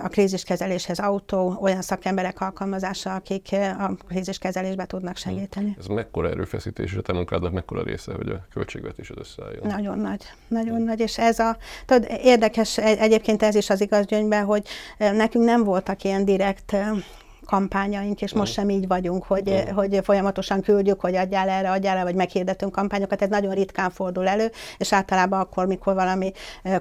a 0.02 0.08
kríziskezeléshez 0.08 0.98
autó, 0.98 1.58
olyan 1.60 1.82
szakemberek 1.82 2.40
alkalmazása, 2.40 3.14
akik 3.14 3.53
a 3.62 3.94
kríziskezelésbe 4.08 4.84
tudnak 4.84 5.16
segíteni. 5.16 5.76
Ez 5.78 5.86
mekkora 5.86 6.28
erőfeszítés, 6.28 6.92
és 6.92 6.98
a 6.98 7.02
te 7.02 7.12
munkádnak 7.12 7.52
mekkora 7.52 7.82
része, 7.82 8.12
hogy 8.14 8.28
a 8.28 8.46
költségvetésed 8.52 9.18
összeálljon? 9.18 9.66
Nagyon 9.66 9.98
nagy, 9.98 10.22
nagyon 10.48 10.82
nagy, 10.82 11.00
és 11.00 11.18
ez 11.18 11.38
a, 11.38 11.56
tudod, 11.86 12.06
érdekes 12.22 12.78
egyébként 12.78 13.42
ez 13.42 13.54
is 13.54 13.70
az 13.70 13.80
igazgyöngyben, 13.80 14.44
hogy 14.44 14.66
nekünk 14.98 15.44
nem 15.44 15.64
voltak 15.64 16.04
ilyen 16.04 16.24
direkt 16.24 16.76
kampányaink, 17.46 18.22
és 18.22 18.32
most 18.32 18.52
sem 18.52 18.68
így 18.68 18.86
vagyunk, 18.86 19.24
hogy, 19.24 19.64
hogy 19.74 20.00
folyamatosan 20.02 20.60
küldjük, 20.60 21.00
hogy 21.00 21.14
adjál 21.14 21.48
erre, 21.48 21.70
adjál 21.70 21.94
erre, 21.94 22.04
vagy 22.04 22.14
meghirdetünk 22.14 22.72
kampányokat, 22.72 23.22
ez 23.22 23.28
nagyon 23.28 23.54
ritkán 23.54 23.90
fordul 23.90 24.28
elő, 24.28 24.50
és 24.78 24.92
általában 24.92 25.40
akkor, 25.40 25.66
mikor 25.66 25.94
valami 25.94 26.32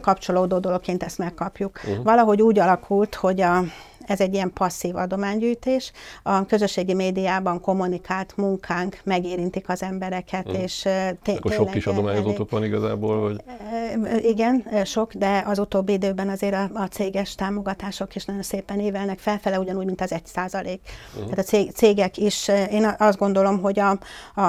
kapcsolódó 0.02 0.58
dologként 0.60 1.04
ezt 1.04 1.18
megkapjuk. 1.18 1.80
Uh-huh. 1.84 2.04
Valahogy 2.04 2.42
úgy 2.42 2.60
alakult, 2.60 3.16
hogy 3.16 3.42
a 3.42 3.64
ez 4.06 4.22
egy 4.22 4.34
ilyen 4.34 4.54
passzív 4.54 4.96
adománygyűjtés. 4.96 5.92
A 6.24 6.46
közösségi 6.46 6.94
médiában 6.94 7.62
kommunikált 7.62 8.38
munkánk 8.38 9.00
megérintik 9.04 9.70
az 9.70 9.84
embereket, 9.84 10.50
mm. 10.50 10.54
és 10.54 10.88
té- 11.24 11.38
Akkor 11.38 11.52
sok 11.52 11.72
kis 11.72 11.86
adományozótok 11.86 12.50
van 12.50 12.64
igazából? 12.64 13.20
Vagy? 13.20 13.42
Igen, 14.22 14.66
sok, 14.84 15.14
de 15.14 15.44
az 15.46 15.60
utóbbi 15.60 15.94
időben 15.94 16.30
azért 16.30 16.54
a, 16.54 16.70
a 16.74 16.86
céges 16.86 17.36
támogatások 17.36 18.16
is 18.16 18.26
nagyon 18.26 18.42
szépen 18.44 18.80
évelnek 18.80 19.20
felfele, 19.20 19.60
ugyanúgy, 19.60 19.86
mint 19.86 20.02
az 20.02 20.12
egy 20.12 20.26
százalék. 20.26 20.82
Uh-huh. 21.10 21.24
Tehát 21.24 21.40
a 21.40 21.44
cég, 21.44 21.72
cégek 21.72 22.18
is, 22.18 22.48
én 22.48 22.96
azt 22.98 23.18
gondolom, 23.18 23.62
hogy 23.62 23.80
a, 23.80 23.90
a, 24.36 24.42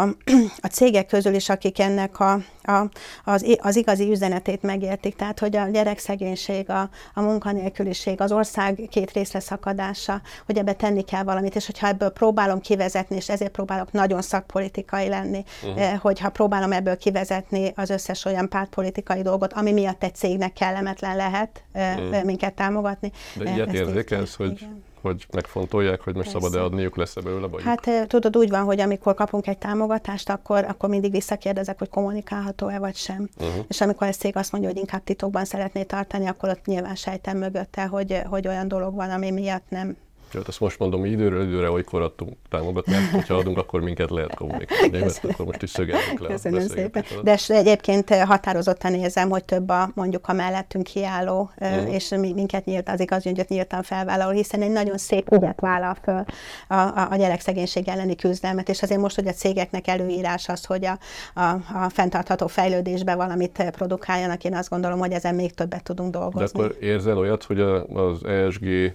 a 0.61 0.67
cégek 0.71 1.07
közül 1.07 1.35
is, 1.35 1.49
akik 1.49 1.79
ennek 1.79 2.21
a, 2.21 2.39
a, 2.63 2.89
az, 3.25 3.59
az 3.61 3.77
igazi 3.77 4.11
üzenetét 4.11 4.63
megértik, 4.63 5.17
tehát 5.17 5.39
hogy 5.39 5.57
a 5.57 5.69
gyerekszegénység, 5.69 6.71
a, 6.71 6.89
a 7.15 7.21
munkanélküliség, 7.21 8.21
az 8.21 8.33
ország 8.33 8.89
két 8.91 9.13
részre 9.13 9.41
szakadása, 9.41 10.21
hogy 10.47 10.59
ebbe 10.59 10.73
tenni 10.73 11.03
kell 11.03 11.23
valamit, 11.23 11.57
és 11.57 11.67
hogyha 11.67 11.87
ebből 11.87 12.11
próbálom 12.11 12.61
kivezetni, 12.61 13.17
és 13.17 13.29
ezért 13.29 13.51
próbálok 13.51 13.93
nagyon 13.93 14.23
szakpolitikai 14.23 15.09
lenni, 15.09 15.45
uh-huh. 15.63 15.99
hogyha 15.99 16.31
próbálom 16.31 16.73
ebből 16.73 16.97
kivezetni 16.97 17.73
az 17.77 17.91
összes 17.91 18.25
olyan 18.25 18.49
pártpolitikai 18.49 19.23
dolgot, 19.23 19.34
ami 19.43 19.73
miatt 19.73 20.03
egy 20.03 20.15
cégnek 20.15 20.53
kellemetlen 20.53 21.17
lehet 21.17 21.65
uh-huh. 21.75 22.25
minket 22.25 22.55
támogatni. 22.55 23.13
De 23.35 23.55
ilyet 23.55 23.73
érzékelsz, 23.73 24.35
hogy 24.35 24.51
igen 24.51 24.83
hogy 25.05 25.27
megfontolják, 25.33 26.01
hogy 26.01 26.15
most 26.15 26.31
szabad-e 26.31 26.63
adniuk, 26.63 26.97
lesz-e 26.97 27.21
belőle 27.21 27.47
bajuk? 27.47 27.69
Hát 27.69 28.09
tudod, 28.09 28.37
úgy 28.37 28.51
van, 28.51 28.65
hogy 28.65 28.81
amikor 28.81 29.15
kapunk 29.15 29.47
egy 29.47 29.59
támogatást, 29.59 30.31
akkor, 30.31 30.65
akkor 30.69 30.89
mindig 30.89 31.11
visszakérdezek, 31.11 31.79
hogy 31.79 31.89
kommunikálható-e 31.89 32.79
vagy 32.79 32.97
sem. 32.97 33.29
Uh-huh. 33.39 33.65
És 33.69 33.81
amikor 33.81 34.07
ez 34.07 34.17
cég 34.17 34.37
azt 34.37 34.53
mondja, 34.53 34.71
hogy 34.71 34.79
inkább 34.79 35.05
titokban 35.05 35.45
szeretné 35.45 35.83
tartani, 35.83 36.27
akkor 36.27 36.49
ott 36.49 36.65
nyilván 36.65 36.95
sejtem 36.95 37.39
mögötte, 37.39 37.87
hogy, 37.87 38.21
hogy 38.27 38.49
olyan 38.49 38.69
dolog 38.69 38.95
van, 38.95 39.11
ami 39.11 39.31
miatt 39.31 39.65
nem 39.69 39.97
Jó, 40.35 40.41
ezt 40.49 40.61
most 40.61 40.79
mondom, 40.79 41.01
mi 41.01 41.09
időről 41.09 41.47
időre 41.47 41.71
olykor 41.71 42.03
adtunk 42.03 42.37
támogatást, 42.49 43.11
hogyha 43.11 43.35
adunk, 43.35 43.59
akkor 43.59 43.81
minket 43.81 44.11
lehet 44.11 44.35
kommunikálni. 44.35 44.99
Mert 44.99 45.25
akkor 45.25 45.47
most 45.47 45.63
is 45.63 45.71
szögeljük 45.71 46.21
le 46.21 46.29
Köszönöm 46.29 46.61
szépen. 46.61 47.05
De 47.23 47.39
egyébként 47.49 48.15
határozottan 48.15 48.95
érzem, 48.95 49.31
hogy 49.31 49.45
több 49.45 49.69
a 49.69 49.91
mondjuk 49.95 50.29
a 50.29 50.33
mellettünk 50.33 50.85
kiálló, 50.85 51.51
uh-huh. 51.59 51.95
és 51.95 52.09
minket 52.09 52.65
nyílt, 52.65 52.89
az 52.89 53.01
igaz, 53.01 53.23
hogy 53.23 53.45
nyíltan 53.49 53.83
felvállaló, 53.83 54.31
hiszen 54.31 54.63
egy 54.63 54.71
nagyon 54.71 54.99
szép 54.99 55.33
ügyet 55.33 55.61
vállal 55.61 55.97
föl 56.03 56.25
a, 56.69 56.75
a, 56.75 57.09
a 57.11 57.17
gyerekszegénység 57.17 57.89
elleni 57.89 58.17
küzdelmet, 58.17 58.69
és 58.69 58.83
azért 58.83 59.01
most, 59.01 59.15
hogy 59.15 59.27
a 59.27 59.33
cégeknek 59.33 59.87
előírás 59.87 60.49
az, 60.49 60.65
hogy 60.65 60.85
a, 60.85 60.99
a, 61.41 61.49
a 61.85 61.89
fenntartható 61.89 62.47
fejlődésbe 62.47 63.15
valamit 63.15 63.65
produkáljanak, 63.71 64.45
én 64.45 64.55
azt 64.55 64.69
gondolom, 64.69 64.99
hogy 64.99 65.13
ezen 65.13 65.35
még 65.35 65.55
többet 65.55 65.83
tudunk 65.83 66.13
dolgozni. 66.13 66.59
De 66.59 66.65
akkor 66.65 66.77
érzel 66.81 67.19
olyat, 67.19 67.43
hogy 67.43 67.61
az 67.61 68.25
ESG 68.25 68.95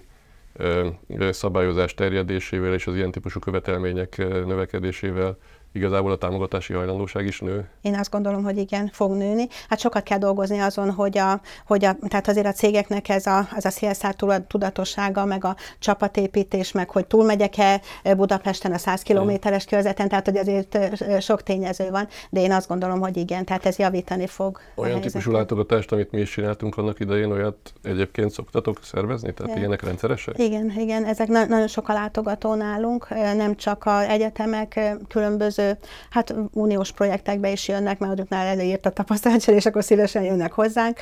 szabályozás 1.30 1.94
terjedésével 1.94 2.74
és 2.74 2.86
az 2.86 2.96
ilyen 2.96 3.10
típusú 3.10 3.38
követelmények 3.38 4.16
növekedésével 4.18 5.38
igazából 5.72 6.12
a 6.12 6.16
támogatási 6.16 6.72
hajlandóság 6.72 7.26
is 7.26 7.40
nő? 7.40 7.68
Én 7.80 7.94
azt 7.94 8.10
gondolom, 8.10 8.42
hogy 8.42 8.58
igen, 8.58 8.90
fog 8.92 9.12
nőni. 9.12 9.48
Hát 9.68 9.78
sokat 9.78 10.02
kell 10.02 10.18
dolgozni 10.18 10.58
azon, 10.58 10.90
hogy 10.90 11.18
a, 11.18 11.40
hogy 11.66 11.84
a 11.84 11.96
tehát 12.08 12.28
azért 12.28 12.46
a 12.46 12.52
cégeknek 12.52 13.08
ez 13.08 13.26
a, 13.26 13.48
az 13.56 13.64
a 13.64 13.70
CSR 13.70 14.14
tudatossága, 14.46 15.24
meg 15.24 15.44
a 15.44 15.56
csapatépítés, 15.78 16.72
meg 16.72 16.90
hogy 16.90 17.06
túlmegyek-e 17.06 17.80
Budapesten 18.16 18.72
a 18.72 18.78
100 18.78 19.02
kilométeres 19.02 19.64
körzeten, 19.64 20.08
tehát 20.08 20.24
hogy 20.24 20.36
azért 20.36 20.78
sok 21.22 21.42
tényező 21.42 21.90
van, 21.90 22.08
de 22.30 22.40
én 22.40 22.52
azt 22.52 22.68
gondolom, 22.68 23.00
hogy 23.00 23.16
igen, 23.16 23.44
tehát 23.44 23.66
ez 23.66 23.76
javítani 23.76 24.26
fog. 24.26 24.60
Olyan 24.74 25.00
típusú 25.00 25.30
látogatást, 25.30 25.92
amit 25.92 26.10
mi 26.10 26.20
is 26.20 26.30
csináltunk 26.30 26.76
annak 26.76 27.00
idején, 27.00 27.30
olyat 27.30 27.72
egyébként 27.82 28.30
szoktatok 28.30 28.78
szervezni? 28.82 29.32
Tehát 29.32 29.50
igen. 29.50 29.58
ilyenek 29.58 29.82
rendszeresek? 29.82 30.38
Igen, 30.38 30.72
igen, 30.78 31.04
ezek 31.04 31.28
na- 31.28 31.46
nagyon 31.46 31.68
sok 31.68 31.88
a 31.88 31.92
látogató 31.92 32.54
nálunk, 32.54 33.08
nem 33.36 33.56
csak 33.56 33.84
a 33.84 34.10
egyetemek, 34.10 34.80
különböző 35.08 35.59
különböző 35.60 35.78
hát 36.10 36.34
uniós 36.52 36.92
projektekbe 36.92 37.50
is 37.50 37.68
jönnek, 37.68 37.98
mert 37.98 38.12
azoknál 38.12 38.46
előírt 38.46 38.86
a 38.86 38.90
tapasztalatcsere, 38.90 39.56
és 39.56 39.66
akkor 39.66 39.84
szívesen 39.84 40.22
jönnek 40.22 40.52
hozzánk, 40.52 40.98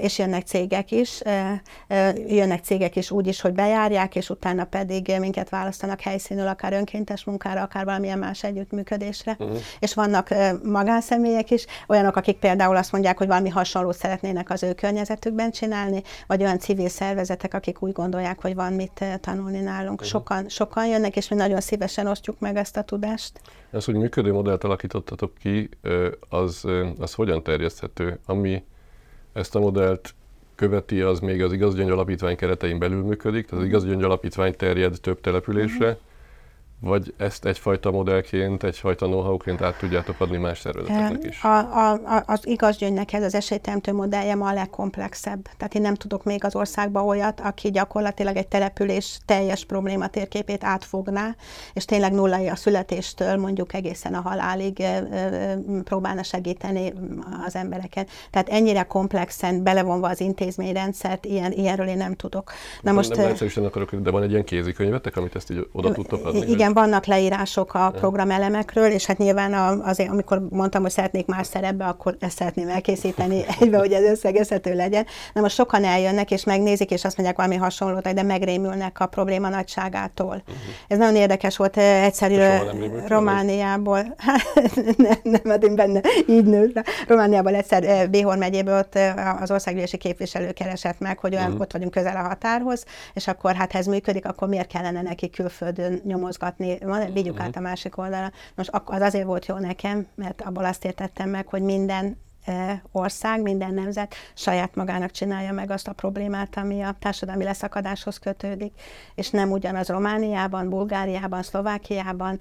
és 0.00 0.18
jönnek 0.18 0.46
cégek 0.46 0.90
is. 0.90 1.22
Jönnek 2.26 2.64
cégek 2.64 2.96
is 2.96 3.10
úgy 3.10 3.26
is, 3.26 3.40
hogy 3.40 3.52
bejárják, 3.52 4.16
és 4.16 4.30
utána 4.30 4.64
pedig 4.64 5.12
minket 5.20 5.48
választanak 5.48 6.00
helyszínül, 6.00 6.46
akár 6.46 6.72
önkéntes 6.72 7.24
munkára, 7.24 7.62
akár 7.62 7.84
valamilyen 7.84 8.18
más 8.18 8.44
együttműködésre. 8.44 9.36
Uh-huh. 9.38 9.56
És 9.78 9.94
vannak 9.94 10.34
magánszemélyek 10.62 11.50
is, 11.50 11.66
olyanok, 11.88 12.16
akik 12.16 12.38
például 12.38 12.76
azt 12.76 12.92
mondják, 12.92 13.18
hogy 13.18 13.26
valami 13.26 13.48
hasonlót 13.48 13.96
szeretnének 13.96 14.50
az 14.50 14.62
ő 14.62 14.72
környezetükben 14.72 15.50
csinálni, 15.50 16.02
vagy 16.26 16.42
olyan 16.42 16.58
civil 16.58 16.88
szervezetek, 16.88 17.54
akik 17.54 17.82
úgy 17.82 17.92
gondolják, 17.92 18.40
hogy 18.42 18.54
van 18.54 18.72
mit 18.72 19.04
tanulni 19.20 19.60
nálunk. 19.60 20.00
Uh-huh. 20.00 20.08
Sokan, 20.08 20.48
sokan 20.48 20.86
jönnek, 20.86 21.16
és 21.16 21.28
mi 21.28 21.36
nagyon 21.36 21.60
szívesen 21.60 22.06
osztjuk 22.06 22.38
meg 22.38 22.56
ezt 22.56 22.76
a 22.76 22.82
tudást. 22.82 23.40
Az, 23.70 23.84
hogy 23.92 24.00
működő 24.00 24.32
modellt 24.32 24.64
alakítottatok 24.64 25.32
ki, 25.38 25.68
az, 26.28 26.66
az 26.98 27.14
hogyan 27.14 27.42
terjeszthető? 27.42 28.18
Ami 28.26 28.64
ezt 29.32 29.54
a 29.54 29.60
modellt 29.60 30.14
követi, 30.54 31.00
az 31.00 31.20
még 31.20 31.42
az 31.42 31.52
igazgyöngy 31.52 31.90
alapítvány 31.90 32.36
keretein 32.36 32.78
belül 32.78 33.02
működik, 33.02 33.46
tehát 33.46 33.62
az 33.64 33.70
igazgyöngy 33.70 34.02
alapítvány 34.02 34.56
terjed 34.56 35.00
több 35.00 35.20
településre, 35.20 35.86
uh-huh 35.86 36.10
vagy 36.84 37.14
ezt 37.16 37.44
egyfajta 37.44 37.90
modellként, 37.90 38.62
egyfajta 38.62 39.06
know-how-ként 39.06 39.62
át 39.62 39.78
tudjátok 39.78 40.20
adni 40.20 40.36
más 40.36 40.58
szervezeteknek 40.58 41.24
is? 41.24 41.42
A, 41.42 41.58
a, 41.58 42.22
az 42.26 42.46
igaz 42.46 42.76
gyöngynek 42.76 43.12
ez 43.12 43.22
az 43.22 43.34
esélyteremtő 43.34 43.92
modellje 43.92 44.34
ma 44.34 44.48
a 44.48 44.52
legkomplexebb. 44.52 45.48
Tehát 45.56 45.74
én 45.74 45.82
nem 45.82 45.94
tudok 45.94 46.24
még 46.24 46.44
az 46.44 46.56
országban 46.56 47.04
olyat, 47.04 47.40
aki 47.40 47.70
gyakorlatilag 47.70 48.36
egy 48.36 48.48
település 48.48 49.18
teljes 49.24 49.64
probléma 49.64 50.06
térképét 50.06 50.64
átfogná, 50.64 51.36
és 51.72 51.84
tényleg 51.84 52.12
nullai 52.12 52.48
a 52.48 52.56
születéstől 52.56 53.36
mondjuk 53.36 53.74
egészen 53.74 54.14
a 54.14 54.20
halálig 54.20 54.82
próbálna 55.84 56.22
segíteni 56.22 56.92
az 57.46 57.56
embereket. 57.56 58.10
Tehát 58.30 58.48
ennyire 58.48 58.82
komplexen 58.82 59.62
belevonva 59.62 60.08
az 60.08 60.20
intézményrendszert, 60.20 61.24
ilyen, 61.24 61.52
ilyenről 61.52 61.86
én 61.86 61.96
nem 61.96 62.14
tudok. 62.14 62.52
Na 62.80 62.92
most, 62.92 63.16
nem 63.16 63.26
egyszerűen 63.26 63.68
akarok, 63.68 63.94
de 63.94 64.10
van 64.10 64.22
egy 64.22 64.30
ilyen 64.30 64.44
kézikönyvetek, 64.44 65.16
amit 65.16 65.34
ezt 65.34 65.50
így 65.50 65.68
oda 65.72 65.92
tudtok 65.92 66.26
adni? 66.26 66.50
Igen, 66.50 66.71
igen, 66.72 66.90
vannak 66.90 67.06
leírások 67.06 67.74
a 67.74 67.90
programelemekről, 67.90 68.90
és 68.90 69.06
hát 69.06 69.18
nyilván 69.18 69.80
azért, 69.80 70.10
amikor 70.10 70.46
mondtam, 70.50 70.82
hogy 70.82 70.90
szeretnék 70.90 71.26
más 71.26 71.46
szerepbe, 71.46 71.84
akkor 71.84 72.16
ezt 72.20 72.36
szeretném 72.36 72.68
elkészíteni 72.68 73.44
egybe, 73.60 73.78
hogy 73.78 73.92
ez 73.92 74.02
összegezhető 74.02 74.74
legyen. 74.74 75.06
Na 75.32 75.40
most 75.40 75.54
sokan 75.54 75.84
eljönnek, 75.84 76.30
és 76.30 76.44
megnézik, 76.44 76.90
és 76.90 77.04
azt 77.04 77.16
mondják 77.16 77.38
valami 77.38 77.56
hasonlót, 77.56 78.14
de 78.14 78.22
megrémülnek 78.22 79.00
a 79.00 79.06
probléma 79.06 79.48
nagyságától. 79.48 80.42
Uh-huh. 80.46 80.56
Ez 80.88 80.98
nagyon 80.98 81.16
érdekes 81.16 81.56
volt 81.56 81.76
egyszerű 81.76 82.36
Romániából. 83.06 83.98
nem, 84.96 85.16
nem, 85.22 85.40
hát 85.44 85.64
én 85.64 85.74
benne 85.74 86.00
így 86.28 86.44
nőtt. 86.44 86.80
Romániából 87.06 87.54
egyszer 87.54 88.10
Béhor 88.10 88.36
megyéből 88.36 88.78
ott 88.78 88.98
az 89.40 89.50
országgyűlési 89.50 89.96
képviselő 89.96 90.52
keresett 90.52 90.98
meg, 90.98 91.18
hogy 91.18 91.34
olyan, 91.34 91.46
uh-huh. 91.46 91.60
ott 91.60 91.72
vagyunk 91.72 91.90
közel 91.90 92.16
a 92.16 92.28
határhoz, 92.28 92.84
és 93.14 93.28
akkor 93.28 93.54
hát 93.54 93.74
ez 93.74 93.86
működik, 93.86 94.26
akkor 94.26 94.48
miért 94.48 94.68
kellene 94.68 95.02
neki 95.02 95.30
külföldön 95.30 96.00
nyomozgatni 96.04 96.61
látni, 96.62 97.12
vigyük 97.12 97.40
át 97.40 97.56
a 97.56 97.60
másik 97.60 97.98
oldalra. 97.98 98.30
Most 98.54 98.70
az 98.84 99.00
azért 99.00 99.26
volt 99.26 99.46
jó 99.46 99.56
nekem, 99.56 100.06
mert 100.14 100.42
abból 100.42 100.64
azt 100.64 100.84
értettem 100.84 101.28
meg, 101.28 101.46
hogy 101.46 101.62
minden 101.62 102.16
ország, 102.92 103.42
minden 103.42 103.74
nemzet 103.74 104.14
saját 104.34 104.74
magának 104.74 105.10
csinálja 105.10 105.52
meg 105.52 105.70
azt 105.70 105.88
a 105.88 105.92
problémát, 105.92 106.56
ami 106.56 106.82
a 106.82 106.96
társadalmi 106.98 107.44
leszakadáshoz 107.44 108.18
kötődik, 108.18 108.72
és 109.14 109.30
nem 109.30 109.50
ugyanaz 109.50 109.88
Romániában, 109.88 110.68
Bulgáriában, 110.68 111.42
Szlovákiában, 111.42 112.40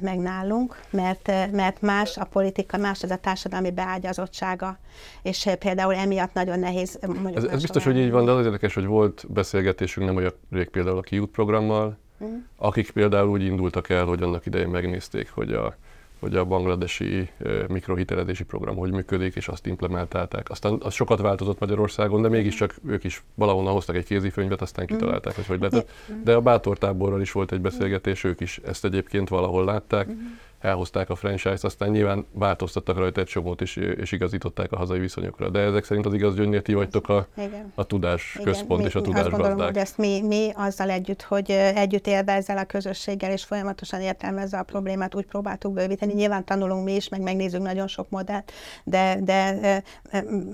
meg 0.00 0.18
nálunk, 0.18 0.80
mert, 0.90 1.32
mert 1.52 1.80
más 1.80 2.16
a 2.16 2.24
politika, 2.24 2.76
más 2.76 3.02
az 3.02 3.10
a 3.10 3.16
társadalmi 3.16 3.70
beágyazottsága, 3.70 4.78
és 5.22 5.48
például 5.58 5.94
emiatt 5.94 6.32
nagyon 6.32 6.58
nehéz. 6.58 6.98
Ez, 7.34 7.44
ez 7.44 7.60
biztos, 7.60 7.84
hogy 7.84 7.98
így 7.98 8.10
van, 8.10 8.24
de 8.24 8.30
az 8.30 8.44
érdekes, 8.44 8.74
hogy 8.74 8.86
volt 8.86 9.24
beszélgetésünk 9.28 10.06
nem 10.06 10.16
olyan 10.16 10.32
rég 10.50 10.70
például 10.70 10.98
a 10.98 11.02
kiút 11.02 11.30
programmal, 11.30 11.98
Mm. 12.24 12.36
akik 12.56 12.90
például 12.90 13.28
úgy 13.28 13.42
indultak 13.42 13.88
el, 13.88 14.04
hogy 14.04 14.22
annak 14.22 14.46
idején 14.46 14.68
megnézték, 14.68 15.30
hogy 15.30 15.52
a, 15.52 15.76
hogy 16.18 16.36
a 16.36 16.44
bangladesi 16.44 17.30
mikrohitelezési 17.68 18.44
program 18.44 18.76
hogy 18.76 18.90
működik, 18.90 19.34
és 19.34 19.48
azt 19.48 19.66
implementálták. 19.66 20.50
Aztán 20.50 20.78
az 20.82 20.94
sokat 20.94 21.20
változott 21.20 21.58
Magyarországon, 21.58 22.22
de 22.22 22.28
mégiscsak 22.28 22.74
ők 22.86 23.04
is 23.04 23.22
valahonnan 23.34 23.72
hoztak 23.72 23.96
egy 23.96 24.04
kézikönyvet, 24.04 24.60
aztán 24.60 24.84
mm. 24.84 24.94
kitalálták, 24.94 25.34
hogy 25.34 25.46
hogy 25.46 25.60
lehet. 25.60 25.90
De 26.24 26.34
a 26.34 26.40
Bátor 26.40 26.78
táborral 26.78 27.20
is 27.20 27.32
volt 27.32 27.52
egy 27.52 27.60
beszélgetés, 27.60 28.24
ők 28.24 28.40
is 28.40 28.60
ezt 28.64 28.84
egyébként 28.84 29.28
valahol 29.28 29.64
látták, 29.64 30.08
mm 30.08 30.12
elhozták 30.62 31.10
a 31.10 31.14
franchise-t, 31.14 31.64
aztán 31.64 31.90
nyilván 31.90 32.26
változtattak 32.32 32.96
rajta 32.96 33.20
egy 33.20 33.26
csomót 33.26 33.60
is, 33.60 33.76
és 33.76 34.12
igazították 34.12 34.72
a 34.72 34.76
hazai 34.76 34.98
viszonyokra. 34.98 35.48
De 35.48 35.58
ezek 35.58 35.84
szerint 35.84 36.06
az 36.06 36.14
igaz 36.14 36.34
gyöngynél 36.34 36.62
ti 36.62 36.74
vagytok 36.74 37.08
a, 37.08 37.26
a 37.74 37.84
tudás 37.84 38.32
Igen. 38.34 38.46
központ 38.46 38.80
mi, 38.80 38.86
és 38.86 38.94
a 38.94 39.00
tudás 39.00 39.20
azt 39.20 39.30
gondolom, 39.30 39.58
hogy 39.58 39.76
ezt 39.76 39.98
mi, 39.98 40.20
mi 40.20 40.50
azzal 40.54 40.90
együtt, 40.90 41.22
hogy 41.22 41.50
együtt 41.50 42.06
élve 42.06 42.32
ezzel 42.32 42.58
a 42.58 42.64
közösséggel, 42.64 43.30
és 43.30 43.44
folyamatosan 43.44 44.00
értelmezve 44.00 44.58
a 44.58 44.62
problémát, 44.62 45.14
úgy 45.14 45.26
próbáltuk 45.26 45.72
bővíteni. 45.72 46.12
Nyilván 46.12 46.44
tanulunk 46.44 46.84
mi 46.84 46.94
is, 46.94 47.08
meg 47.08 47.20
megnézzük 47.20 47.62
nagyon 47.62 47.88
sok 47.88 48.10
modellt, 48.10 48.52
de, 48.84 49.18
de 49.20 49.82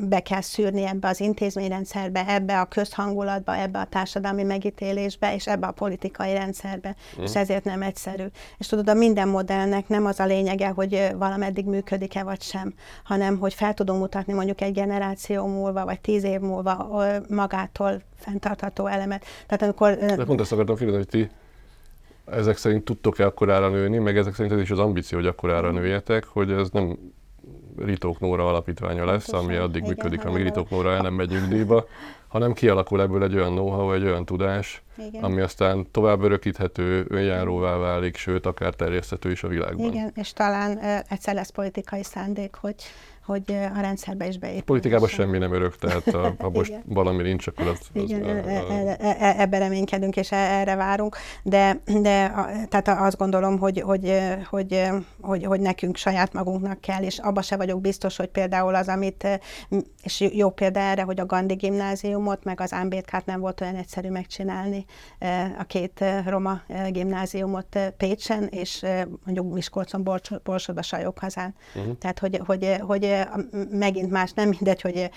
be 0.00 0.20
kell 0.20 0.40
szűrni 0.40 0.86
ebbe 0.86 1.08
az 1.08 1.20
intézményrendszerbe, 1.20 2.24
ebbe 2.28 2.60
a 2.60 2.64
közhangulatba, 2.64 3.56
ebbe 3.56 3.78
a 3.78 3.84
társadalmi 3.84 4.42
megítélésbe, 4.42 5.34
és 5.34 5.46
ebbe 5.46 5.66
a 5.66 5.72
politikai 5.72 6.32
rendszerbe. 6.32 6.96
Mm. 7.20 7.22
És 7.22 7.34
ezért 7.34 7.64
nem 7.64 7.82
egyszerű. 7.82 8.24
És 8.58 8.66
tudod, 8.66 8.88
a 8.88 8.94
minden 8.94 9.28
modellnek 9.28 9.88
nem 9.88 9.97
nem 9.98 10.06
az 10.06 10.20
a 10.20 10.26
lényege, 10.26 10.68
hogy 10.68 11.08
valameddig 11.16 11.66
működik-e 11.66 12.22
vagy 12.22 12.42
sem, 12.42 12.74
hanem 13.04 13.38
hogy 13.38 13.54
fel 13.54 13.74
tudunk 13.74 14.00
mutatni 14.00 14.32
mondjuk 14.32 14.60
egy 14.60 14.72
generáció 14.72 15.46
múlva, 15.46 15.84
vagy 15.84 16.00
tíz 16.00 16.24
év 16.24 16.40
múlva 16.40 17.04
magától 17.28 18.00
fenntartható 18.16 18.86
elemet. 18.86 19.24
Tehát 19.46 19.62
amikor... 19.62 19.94
De 19.94 20.24
pont 20.24 20.40
ezt 20.40 20.52
akartam 20.52 20.76
kérdezni, 20.76 20.98
hogy 20.98 21.08
ti 21.08 21.30
ezek 22.30 22.56
szerint 22.56 22.84
tudtok-e 22.84 23.26
akkorára 23.26 23.68
nőni, 23.68 23.98
meg 23.98 24.16
ezek 24.16 24.34
szerint 24.34 24.54
ez 24.54 24.60
is 24.60 24.70
az 24.70 24.78
ambíció, 24.78 25.18
hogy 25.18 25.26
akkorára 25.26 25.70
nőjetek, 25.70 26.24
hogy 26.24 26.50
ez 26.50 26.68
nem 26.70 26.98
Ritók 27.76 28.20
Nóra 28.20 28.48
alapítványa 28.48 29.04
lesz, 29.04 29.24
Pontosan, 29.24 29.48
ami 29.48 29.56
addig 29.56 29.82
igen, 29.82 29.88
működik, 29.88 30.24
amíg 30.24 30.42
Ritók 30.42 30.70
Nóra 30.70 30.92
el 30.92 31.02
nem 31.02 31.14
megy 31.14 31.30
nyugdíjba, 31.30 31.86
hanem 32.28 32.52
kialakul 32.52 33.00
ebből 33.00 33.22
egy 33.22 33.34
olyan 33.34 33.50
know-how, 33.50 33.92
egy 33.92 34.04
olyan 34.04 34.24
tudás, 34.24 34.82
igen. 34.96 35.22
ami 35.22 35.40
aztán 35.40 35.90
tovább 35.90 36.22
örökíthető, 36.22 37.06
önjáróvá 37.08 37.76
válik, 37.76 38.16
sőt, 38.16 38.46
akár 38.46 38.74
terjeszthető 38.74 39.30
is 39.30 39.42
a 39.42 39.48
világban. 39.48 39.92
Igen, 39.92 40.12
és 40.14 40.32
talán 40.32 40.78
egyszer 41.08 41.34
lesz 41.34 41.50
politikai 41.50 42.02
szándék, 42.02 42.54
hogy 42.54 42.74
hogy 43.28 43.52
a 43.76 43.80
rendszerbe 43.80 44.26
is 44.26 44.38
beépül. 44.38 44.62
Politikában 44.62 45.08
semmi 45.08 45.38
nem 45.38 45.52
örök, 45.52 45.76
tehát 45.76 46.10
ha, 46.10 46.34
ha 46.38 46.50
most 46.58 46.72
valami 46.84 47.22
nincs, 47.22 47.46
akkor 47.46 47.66
az... 47.66 47.78
az 47.94 48.02
Igen, 48.02 48.22
a, 48.22 48.28
a... 48.28 48.96
E, 48.98 49.34
ebbe 49.38 49.58
reménykedünk, 49.58 50.16
és 50.16 50.32
erre 50.32 50.74
várunk, 50.74 51.16
de, 51.42 51.80
de 51.84 52.32
tehát 52.68 52.88
azt 52.88 53.16
gondolom, 53.16 53.58
hogy, 53.58 53.80
hogy, 53.80 54.22
hogy, 54.44 54.88
hogy, 55.20 55.44
hogy 55.44 55.60
nekünk 55.60 55.96
saját 55.96 56.32
magunknak 56.32 56.80
kell, 56.80 57.02
és 57.02 57.18
abba 57.18 57.42
se 57.42 57.56
vagyok 57.56 57.80
biztos, 57.80 58.16
hogy 58.16 58.28
például 58.28 58.74
az, 58.74 58.88
amit, 58.88 59.40
és 60.02 60.20
jó 60.32 60.50
példa 60.50 60.80
erre, 60.80 61.02
hogy 61.02 61.20
a 61.20 61.26
Gandhi 61.26 61.54
gimnáziumot, 61.54 62.44
meg 62.44 62.60
az 62.60 62.72
Ámbétkát 62.72 63.26
nem 63.26 63.40
volt 63.40 63.60
olyan 63.60 63.76
egyszerű 63.76 64.08
megcsinálni, 64.08 64.84
a 65.58 65.64
két 65.64 66.04
roma 66.26 66.60
gimnáziumot 66.90 67.78
Pécsen, 67.96 68.46
és 68.50 68.86
mondjuk 69.24 69.52
Miskolcon, 69.52 70.02
Borsodba, 70.42 70.82
Sajok 70.82 71.18
hazán. 71.18 71.54
Uh-huh. 71.74 71.98
Tehát, 71.98 72.18
hogy, 72.18 72.40
hogy, 72.46 72.76
hogy 72.80 73.17
megint 73.70 74.10
más, 74.10 74.32
nem 74.32 74.48
mindegy, 74.48 74.80
hogy 74.80 75.10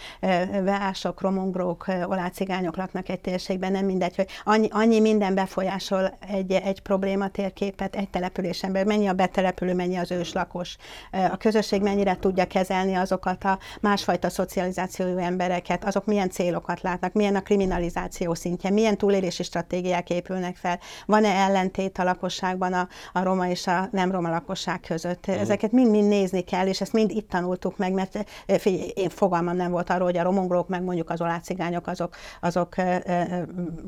veások, 0.63 1.21
romongrók, 1.21 1.85
olácigányok 2.05 2.77
laknak 2.77 3.09
egy 3.09 3.19
térségben, 3.21 3.71
nem 3.71 3.85
mindegy, 3.85 4.15
hogy 4.15 4.27
annyi, 4.43 4.67
annyi 4.71 4.99
minden 4.99 5.35
befolyásol 5.35 6.17
egy, 6.31 6.51
egy 6.51 6.79
probléma 6.81 7.27
térképet 7.27 7.95
egy 7.95 8.09
településen 8.09 8.71
belül, 8.71 8.87
mennyi 8.87 9.07
a 9.07 9.13
betelepülő, 9.13 9.73
mennyi 9.73 9.97
az 9.97 10.11
őslakos. 10.11 10.75
A 11.11 11.37
közösség 11.37 11.81
mennyire 11.81 12.17
tudja 12.19 12.45
kezelni 12.45 12.93
azokat 12.95 13.43
a 13.43 13.59
másfajta 13.81 14.29
szocializációjú 14.29 15.17
embereket, 15.17 15.85
azok 15.85 16.05
milyen 16.05 16.29
célokat 16.29 16.81
látnak, 16.81 17.13
milyen 17.13 17.35
a 17.35 17.41
kriminalizáció 17.41 18.33
szintje, 18.33 18.69
milyen 18.69 18.97
túlélési 18.97 19.43
stratégiák 19.43 20.09
épülnek 20.09 20.55
fel, 20.55 20.79
van-e 21.05 21.29
ellentét 21.29 21.97
a 21.97 22.03
lakosságban 22.03 22.73
a, 22.73 22.87
a 23.13 23.23
roma 23.23 23.47
és 23.47 23.67
a 23.67 23.89
nem 23.91 24.11
roma 24.11 24.29
lakosság 24.29 24.79
között. 24.79 25.27
Uh-huh. 25.27 25.41
Ezeket 25.41 25.71
mind-mind 25.71 26.07
nézni 26.07 26.41
kell, 26.41 26.67
és 26.67 26.81
ezt 26.81 26.93
mind 26.93 27.11
itt 27.11 27.29
tanultuk 27.29 27.77
meg, 27.77 27.90
mert 27.93 28.25
figyelj, 28.47 28.91
én 28.95 29.09
fogalmam 29.09 29.55
nem 29.55 29.71
volt 29.71 29.89
arról, 29.89 30.05
hogy 30.05 30.17
a 30.17 30.23
romongolók, 30.23 30.67
meg 30.67 30.83
mondjuk 30.83 31.09
az 31.09 31.21
olácigányok, 31.21 31.87
azok, 31.87 32.15
azok 32.41 32.75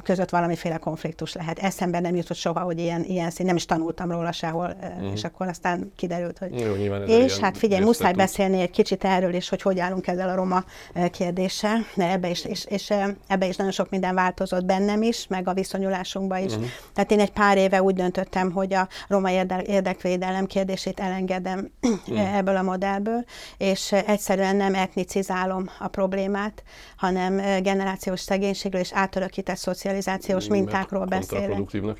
között 0.03 0.29
valamiféle 0.29 0.77
konfliktus 0.77 1.33
lehet. 1.33 1.59
Eszembe 1.59 1.99
nem 1.99 2.15
jutott 2.15 2.37
soha, 2.37 2.59
hogy 2.59 2.79
ilyen, 2.79 3.03
ilyen 3.03 3.29
szín, 3.29 3.45
nem 3.45 3.55
is 3.55 3.65
tanultam 3.65 4.11
róla 4.11 4.31
sehol, 4.31 4.75
uh-huh. 4.81 5.11
és 5.11 5.23
akkor 5.23 5.47
aztán 5.47 5.91
kiderült, 5.95 6.37
hogy... 6.37 6.59
Jó, 6.59 6.73
és 7.05 7.37
hát 7.37 7.57
figyelj, 7.57 7.83
muszáj 7.83 8.13
beszélni 8.13 8.61
egy 8.61 8.71
kicsit 8.71 9.03
erről 9.03 9.33
is, 9.33 9.49
hogy 9.49 9.61
hogy 9.61 9.79
állunk 9.79 10.07
ezzel 10.07 10.29
a 10.29 10.35
roma 10.35 10.63
kérdéssel, 11.11 11.79
mert 11.95 12.13
ebbe 12.13 12.29
is, 12.29 12.45
és, 12.45 12.65
és 12.65 12.93
ebbe 13.27 13.47
is 13.47 13.55
nagyon 13.55 13.71
sok 13.71 13.89
minden 13.89 14.15
változott 14.15 14.65
bennem 14.65 15.01
is, 15.01 15.27
meg 15.27 15.47
a 15.47 15.53
viszonyulásunkban 15.53 16.43
is. 16.43 16.53
Uh-huh. 16.53 16.67
Tehát 16.93 17.11
én 17.11 17.19
egy 17.19 17.31
pár 17.31 17.57
éve 17.57 17.81
úgy 17.81 17.95
döntöttem, 17.95 18.51
hogy 18.51 18.73
a 18.73 18.87
roma 19.07 19.29
érdekvédelem 19.61 20.45
kérdését 20.45 20.99
elengedem 20.99 21.71
uh-huh. 21.81 22.35
ebből 22.37 22.55
a 22.55 22.61
modellből, 22.61 23.23
és 23.57 23.92
egyszerűen 23.93 24.55
nem 24.55 24.75
etnicizálom 24.75 25.69
a 25.79 25.87
problémát, 25.87 26.63
hanem 26.97 27.61
generációs 27.63 28.19
szegénységről 28.19 28.81
és 28.81 28.91
átörökített 28.93 29.57
szocializációs 29.57 30.47
mintákról 30.47 31.05
beszélek. 31.05 31.49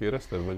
érezted? 0.01 0.45
Vagy 0.45 0.57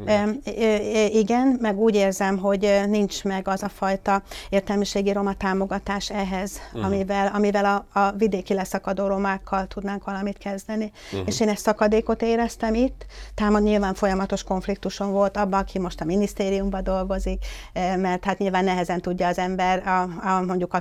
igen, 1.14 1.58
meg 1.62 1.78
úgy 1.80 1.96
érzem, 1.96 2.38
hogy 2.38 2.82
nincs 2.88 3.24
meg 3.24 3.48
az 3.48 3.64
a 3.64 3.70
fajta 3.70 4.22
értelmiségi 4.50 5.12
roma 5.12 5.34
támogatás 5.34 6.10
ehhez, 6.10 6.60
uh-huh. 6.68 6.86
amivel, 6.86 7.32
amivel 7.34 7.66
a, 7.66 8.00
a 8.00 8.12
vidéki 8.12 8.54
leszakadó 8.54 9.08
romákkal 9.08 9.68
tudnánk 9.68 10.04
valamit 10.04 10.38
kezdeni. 10.38 10.92
Uh-huh. 11.12 11.28
És 11.28 11.40
én 11.40 11.50
ezt 11.50 11.64
szakadékot 11.64 12.22
éreztem 12.22 12.74
itt, 12.74 13.06
támad 13.34 13.64
nyilván 13.64 13.94
folyamatos 13.94 14.44
konfliktuson 14.44 15.12
volt 15.12 15.38
abban, 15.38 15.60
aki 15.60 15.80
most 15.80 16.02
a 16.02 16.06
minisztériumban 16.06 16.84
dolgozik, 16.84 17.46
mert 17.74 18.24
hát 18.24 18.38
nyilván 18.38 18.64
nehezen 18.64 19.02
tudja 19.02 19.28
az 19.28 19.38
ember 19.38 19.88
a, 19.88 20.02
a 20.02 20.42
mondjuk 20.42 20.74
a 20.74 20.80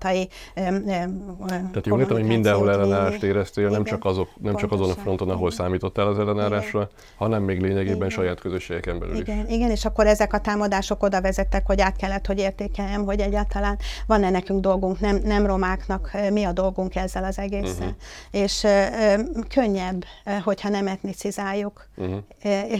gyöngyöspatai 0.00 0.28
Tehát 0.54 1.86
jól 1.86 2.00
értem, 2.00 2.16
hogy 2.16 2.26
mindenhol 2.26 2.70
ellenállást 2.70 3.22
éreztél, 3.22 3.68
nem 3.68 3.84
csak, 3.84 4.04
azok, 4.04 4.28
nem 4.40 4.56
csak 4.56 4.72
azon 4.72 4.90
a 4.90 4.94
fronton, 4.94 5.30
ahol 5.30 5.50
számítottál 5.50 6.06
az 6.06 6.18
ellenállásra, 6.18 6.80
igen. 6.80 6.90
hanem 7.16 7.42
még 7.42 7.60
lényegében 7.60 7.96
igen. 7.96 8.08
saját 8.08 8.40
közösségeken 8.40 8.98
belül 8.98 9.16
igen. 9.16 9.46
is. 9.46 9.54
Igen, 9.54 9.70
és 9.70 9.84
akkor 9.84 10.06
ezek 10.06 10.32
a 10.32 10.38
támadások 10.38 11.02
oda 11.02 11.20
vezettek, 11.20 11.66
hogy 11.66 11.80
át 11.80 11.96
kellett, 11.96 12.26
hogy 12.26 12.38
értékeljem, 12.38 13.04
hogy 13.04 13.20
egyáltalán 13.20 13.78
van-e 14.06 14.30
nekünk 14.30 14.60
dolgunk, 14.60 15.00
nem, 15.00 15.20
nem 15.24 15.46
romáknak, 15.46 16.10
mi 16.30 16.44
a 16.44 16.52
dolgunk 16.52 16.96
ezzel 16.96 17.24
az 17.24 17.38
egészen. 17.38 17.76
Uh-huh. 17.76 17.94
És 18.30 18.62
uh, 18.62 19.44
könnyebb, 19.48 20.04
hogyha 20.44 20.68
nem 20.68 20.86
etnicizáljuk. 20.86 21.86
Uh-huh. 21.96 22.16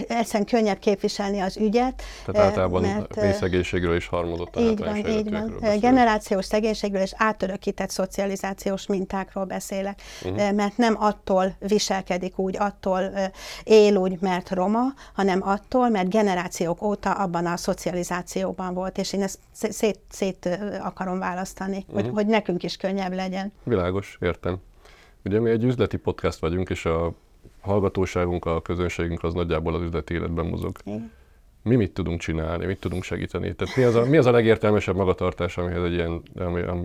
Egyszerűen 0.09 0.45
könnyebb 0.51 0.79
képviselni 0.79 1.41
az 1.41 1.57
ügyet. 1.57 2.03
Tehát 2.25 2.47
általában 2.49 2.83
mert, 2.83 3.21
mélyszegénységről 3.21 3.97
is 3.97 4.07
harmadott 4.07 4.57
Így 4.59 4.79
van, 4.79 4.97
így 4.97 5.31
van. 5.31 5.55
Generációs 5.81 6.47
szegénységről 6.93 7.03
és 7.03 7.13
átörökített 7.17 7.91
szocializációs 7.91 8.87
mintákról 8.87 9.45
beszélek, 9.45 10.03
uh-huh. 10.23 10.53
mert 10.53 10.77
nem 10.77 10.97
attól 10.99 11.57
viselkedik 11.59 12.39
úgy, 12.39 12.57
attól 12.59 13.01
él 13.65 13.97
úgy, 13.97 14.21
mert 14.21 14.51
roma, 14.51 14.81
hanem 15.15 15.43
attól, 15.43 15.89
mert 15.89 16.11
generációk 16.11 16.83
óta 16.83 17.13
abban 17.13 17.47
a 17.47 17.57
szocializációban 17.57 18.75
volt, 18.75 18.99
és 18.99 19.13
én 19.13 19.23
ezt 19.23 19.39
szét, 19.53 19.99
szét 20.09 20.59
akarom 20.83 21.19
választani, 21.19 21.85
uh-huh. 21.87 21.95
hogy, 21.95 22.11
hogy 22.15 22.27
nekünk 22.27 22.63
is 22.63 22.77
könnyebb 22.77 23.13
legyen. 23.13 23.53
Világos, 23.65 24.19
értem. 24.21 24.57
Ugye 25.25 25.41
mi 25.41 25.51
egy 25.51 25.65
üzleti 25.65 25.97
podcast 25.97 26.39
vagyunk, 26.39 26.71
és 26.71 26.85
a 26.85 27.13
hallgatóságunk, 27.61 28.45
a 28.45 28.63
közönségünk 28.63 29.23
az 29.23 29.35
nagyjából 29.35 29.75
az 29.75 29.83
üzleti 29.83 30.15
életben 30.15 30.47
mozog. 30.47 30.77
Igen. 30.85 31.11
Mi 31.63 31.77
mit 31.77 31.93
tudunk 31.93 32.21
csinálni, 32.21 32.67
mit 32.67 32.81
tudunk 32.81 33.03
segíteni? 33.03 33.55
Tehát 33.55 33.77
mi 33.77 33.83
az 33.83 33.95
a, 33.95 34.05
mi 34.05 34.17
az 34.17 34.27
a 34.27 34.31
legértelmesebb 34.31 34.97
magatartás, 34.97 35.59
amihez 35.59 35.83
egy 35.83 35.93
ilyen, 35.93 36.23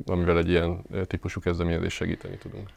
amivel 0.06 0.38
egy 0.38 0.50
ilyen 0.50 0.82
típusú 1.08 1.40
kezdeményezés 1.40 1.94
segíteni 1.94 2.38
tudunk? 2.38 2.70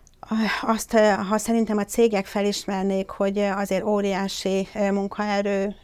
Azt, 0.62 0.96
ha 1.28 1.38
szerintem 1.38 1.76
a 1.76 1.84
cégek 1.84 2.26
felismernék, 2.26 3.10
hogy 3.10 3.38
azért 3.38 3.84
óriási 3.84 4.68
munkaerő 4.74 5.74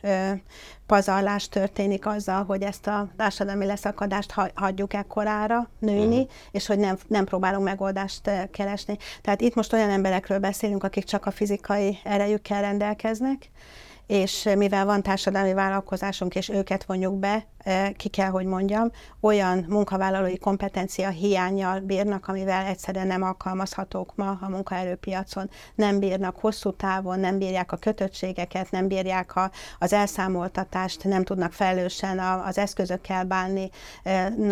pazarlás 0.86 1.48
történik 1.48 2.06
azzal, 2.06 2.44
hogy 2.44 2.62
ezt 2.62 2.86
a 2.86 3.08
társadalmi 3.16 3.66
leszakadást 3.66 4.34
hagyjuk 4.54 4.94
ekkorára 4.94 5.70
nőni, 5.78 6.20
uh-huh. 6.20 6.30
és 6.50 6.66
hogy 6.66 6.78
nem, 6.78 6.96
nem 7.06 7.24
próbálunk 7.24 7.64
megoldást 7.64 8.30
keresni. 8.50 8.96
Tehát 9.22 9.40
itt 9.40 9.54
most 9.54 9.72
olyan 9.72 9.90
emberekről 9.90 10.38
beszélünk, 10.38 10.84
akik 10.84 11.04
csak 11.04 11.26
a 11.26 11.30
fizikai 11.30 11.98
erejükkel 12.04 12.60
rendelkeznek, 12.60 13.50
és 14.06 14.48
mivel 14.56 14.84
van 14.84 15.02
társadalmi 15.02 15.52
vállalkozásunk, 15.52 16.34
és 16.34 16.48
őket 16.48 16.84
vonjuk 16.84 17.14
be, 17.18 17.46
ki 17.96 18.08
kell, 18.08 18.30
hogy 18.30 18.46
mondjam, 18.46 18.90
olyan 19.20 19.64
munkavállalói 19.68 20.38
kompetencia 20.38 21.08
hiányjal 21.08 21.80
bírnak, 21.80 22.28
amivel 22.28 22.66
egyszerűen 22.66 23.06
nem 23.06 23.22
alkalmazhatók 23.22 24.12
ma 24.14 24.38
a 24.40 24.48
munkaerőpiacon. 24.48 25.50
Nem 25.74 25.98
bírnak 25.98 26.36
hosszú 26.36 26.72
távon, 26.72 27.20
nem 27.20 27.38
bírják 27.38 27.72
a 27.72 27.76
kötöttségeket, 27.76 28.70
nem 28.70 28.88
bírják 28.88 29.36
a, 29.36 29.50
az 29.78 29.92
elszámoltatást, 29.92 31.04
nem 31.04 31.24
tudnak 31.24 31.52
felelősen 31.52 32.18
az 32.18 32.58
eszközökkel 32.58 33.24
bánni. 33.24 33.70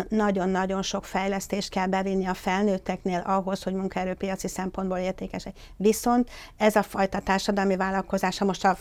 Nagyon-nagyon 0.09 0.81
sok 0.81 1.05
fejlesztést 1.05 1.69
kell 1.69 1.87
bevinni 1.87 2.25
a 2.25 2.33
felnőtteknél 2.33 3.23
ahhoz, 3.25 3.63
hogy 3.63 3.73
munkaerőpiaci 3.73 4.47
szempontból 4.47 4.97
értékesek. 4.97 5.57
Viszont 5.77 6.29
ez 6.57 6.75
a 6.75 6.83
fajta 6.83 7.19
társadalmi 7.19 7.75
vállalkozás, 7.75 8.37
ha 8.37 8.45
most 8.45 8.65
a 8.65 8.75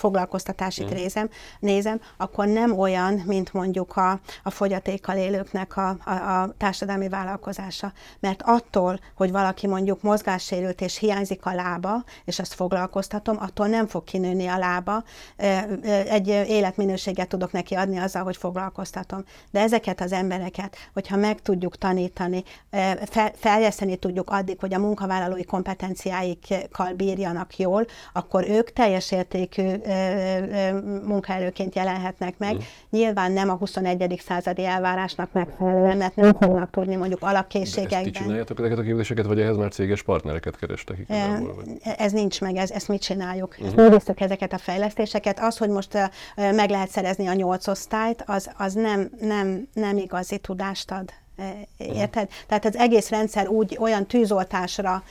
foglalkoztatási 0.64 0.84
mm. 0.84 1.02
nézem, 1.02 1.28
nézem, 1.60 2.00
akkor 2.16 2.46
nem 2.46 2.78
olyan, 2.78 3.22
mint 3.26 3.52
mondjuk 3.52 3.96
a, 3.96 4.20
a 4.42 4.50
fogyatékkal 4.50 5.16
élőknek 5.16 5.76
a, 5.76 5.96
a, 6.04 6.10
a 6.10 6.54
társadalmi 6.58 7.08
vállalkozása. 7.08 7.92
Mert 8.20 8.42
attól, 8.44 9.00
hogy 9.16 9.30
valaki 9.30 9.66
mondjuk 9.66 10.02
mozgássérült 10.02 10.80
és 10.80 10.98
hiányzik 10.98 11.46
a 11.46 11.54
lába, 11.54 12.04
és 12.24 12.38
azt 12.38 12.54
foglalkoztatom, 12.54 13.36
attól 13.40 13.66
nem 13.66 13.86
fog 13.86 14.04
kinőni 14.04 14.46
a 14.46 14.58
lába. 14.58 15.04
Egy 16.08 16.28
életminőséget 16.28 17.28
tudok 17.28 17.52
neki 17.52 17.74
adni 17.74 17.98
azzal, 17.98 18.22
hogy 18.22 18.36
foglalkoztatom. 18.36 19.24
De 19.50 19.60
ezeket 19.60 20.00
az 20.00 20.12
embereket, 20.12 20.76
hogyha 20.92 21.16
meg 21.16 21.40
tudjuk 21.42 21.76
tanítani, 21.78 22.42
feljeszteni 23.34 23.96
tudjuk 23.96 24.30
addig, 24.30 24.56
hogy 24.60 24.74
a 24.74 24.78
munkavállalói 24.78 25.44
kompetenciáikkal 25.44 26.92
bírjanak 26.92 27.56
jól, 27.56 27.86
akkor 28.12 28.48
ők 28.48 28.72
teljes 28.72 29.10
értékű 29.10 29.74
munkaerőként 31.04 31.74
jelenhetnek 31.74 32.38
meg. 32.38 32.54
Mm. 32.54 32.58
Nyilván 32.90 33.32
nem 33.32 33.50
a 33.50 33.54
21 33.54 34.20
századi 34.26 34.64
elvárásnak 34.64 35.32
megfelelően, 35.32 35.96
mert 35.96 36.16
nem 36.16 36.34
fognak 36.40 36.70
tudni 36.70 36.96
mondjuk 36.96 37.22
alapkészségekben. 37.22 38.02
De 38.02 38.08
ezt 38.08 38.22
csináljátok 38.22 38.58
ezeket 38.58 38.78
a 38.78 38.82
képzéseket, 38.82 39.26
vagy 39.26 39.40
ehhez 39.40 39.56
már 39.56 39.70
céges 39.70 40.02
partnereket 40.02 40.56
kerestek 40.56 40.98
igazából? 40.98 41.64
Ez 41.82 42.12
nincs 42.12 42.40
meg, 42.40 42.56
ez, 42.56 42.70
ezt 42.70 42.88
mit 42.88 43.02
csináljuk? 43.02 43.56
Uh-huh. 43.60 43.94
Ezt 43.94 44.12
ezeket 44.20 44.52
a 44.52 44.58
fejlesztéseket. 44.58 45.40
Az, 45.40 45.56
hogy 45.56 45.68
most 45.68 45.98
meg 46.36 46.70
lehet 46.70 46.88
szerezni 46.88 47.26
a 47.26 47.32
nyolc 47.32 47.66
osztályt, 47.66 48.22
az, 48.26 48.50
az 48.56 48.72
nem, 48.72 49.10
nem, 49.20 49.68
nem 49.72 49.96
igazi 49.96 50.38
tudást 50.38 50.90
ad 50.90 51.12
Érted? 51.76 52.28
Tehát 52.46 52.64
az 52.64 52.76
egész 52.76 53.08
rendszer 53.08 53.48
úgy 53.48 53.76
olyan 53.80 54.06
tűzoltásra 54.06 55.02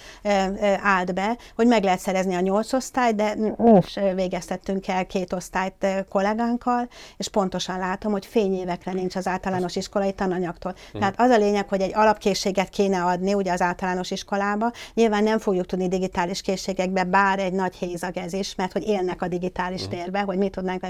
állt 0.81 1.13
be, 1.13 1.37
hogy 1.55 1.67
meg 1.67 1.83
lehet 1.83 1.99
szerezni 1.99 2.35
a 2.35 2.39
nyolc 2.39 2.73
osztályt, 2.73 3.15
de 3.15 3.35
most 3.57 3.99
végeztettünk 4.15 4.87
el 4.87 5.05
két 5.05 5.33
osztályt 5.33 5.87
kollégánkkal, 6.09 6.87
és 7.17 7.27
pontosan 7.27 7.77
látom, 7.77 8.11
hogy 8.11 8.25
fényévekre 8.25 8.91
nincs 8.93 9.15
az 9.15 9.27
általános 9.27 9.75
iskolai 9.75 10.13
tananyagtól. 10.13 10.75
Hmm. 10.91 10.99
Tehát 10.99 11.19
az 11.19 11.29
a 11.29 11.37
lényeg, 11.37 11.69
hogy 11.69 11.81
egy 11.81 11.95
alapkészséget 11.95 12.69
kéne 12.69 13.03
adni 13.03 13.33
ugye 13.33 13.51
az 13.51 13.61
általános 13.61 14.11
iskolába. 14.11 14.71
Nyilván 14.93 15.23
nem 15.23 15.39
fogjuk 15.39 15.65
tudni 15.65 15.87
digitális 15.87 16.41
készségekbe, 16.41 17.03
bár 17.03 17.39
egy 17.39 17.53
nagy 17.53 17.75
hézag 17.75 18.17
ez 18.17 18.33
is, 18.33 18.55
mert 18.55 18.71
hogy 18.71 18.87
élnek 18.87 19.21
a 19.21 19.27
digitális 19.27 19.81
hmm. 19.81 19.89
térbe, 19.89 20.19
hogy 20.19 20.37
mit 20.37 20.51
tudnánk 20.51 20.81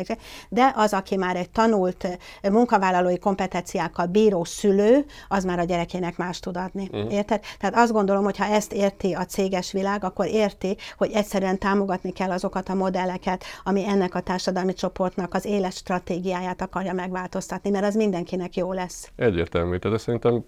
de 0.49 0.73
az, 0.75 0.93
aki 0.93 1.15
már 1.15 1.35
egy 1.35 1.49
tanult 1.49 2.07
munkavállalói 2.41 3.17
kompetenciákkal 3.17 4.05
bíró 4.05 4.43
szülő, 4.43 5.05
az 5.27 5.43
már 5.43 5.59
a 5.59 5.63
gyerekének 5.63 6.17
más 6.17 6.39
tud 6.39 6.57
adni. 6.57 6.89
Uh-huh. 6.91 7.13
Érted? 7.13 7.41
Tehát 7.59 7.75
azt 7.75 7.91
gondolom, 7.91 8.23
hogy 8.23 8.38
ha 8.38 8.45
ezt 8.45 8.73
érti 8.73 9.13
a 9.13 9.25
céges 9.25 9.71
világ, 9.71 10.03
akkor 10.03 10.25
érti, 10.25 10.77
hogy 10.97 11.12
egyszerűen 11.12 11.59
támogatni 11.59 12.12
kell 12.12 12.31
azokat 12.31 12.69
a 12.69 12.73
modelleket, 12.73 13.43
ami 13.63 13.88
ennek 13.88 14.15
a 14.15 14.19
társadalmi 14.19 14.73
csoportnak 14.73 15.33
az 15.33 15.45
éles 15.45 15.75
stratégiáját 15.75 16.62
akarja 16.62 16.93
megváltoztatni, 16.93 17.69
mert 17.69 17.86
az 17.86 17.95
mindenkinek 17.95 18.55
jó 18.55 18.73
lesz. 18.73 19.12
Egyértelmű, 19.15 19.77
tehát 19.77 19.99
szerintem 19.99 20.43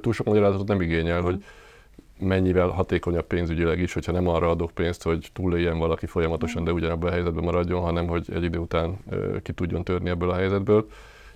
túl 0.00 0.12
sok 0.12 0.26
magyarázatot 0.26 0.68
nem 0.68 0.80
igényel, 0.80 1.18
uh-huh. 1.18 1.32
hogy 1.32 1.44
mennyivel 2.18 2.68
hatékonyabb 2.68 3.26
pénzügyileg 3.26 3.78
is, 3.78 3.92
hogyha 3.92 4.12
nem 4.12 4.28
arra 4.28 4.50
adok 4.50 4.70
pénzt, 4.70 5.02
hogy 5.02 5.30
túléljen 5.32 5.78
valaki 5.78 6.06
folyamatosan, 6.06 6.64
de 6.64 6.72
ugyanabban 6.72 7.08
a 7.08 7.12
helyzetben 7.12 7.44
maradjon, 7.44 7.80
hanem 7.80 8.06
hogy 8.06 8.28
egy 8.32 8.42
idő 8.42 8.58
után 8.58 8.98
ki 9.42 9.52
tudjon 9.52 9.84
törni 9.84 10.10
ebből 10.10 10.30
a 10.30 10.34
helyzetből. 10.34 10.86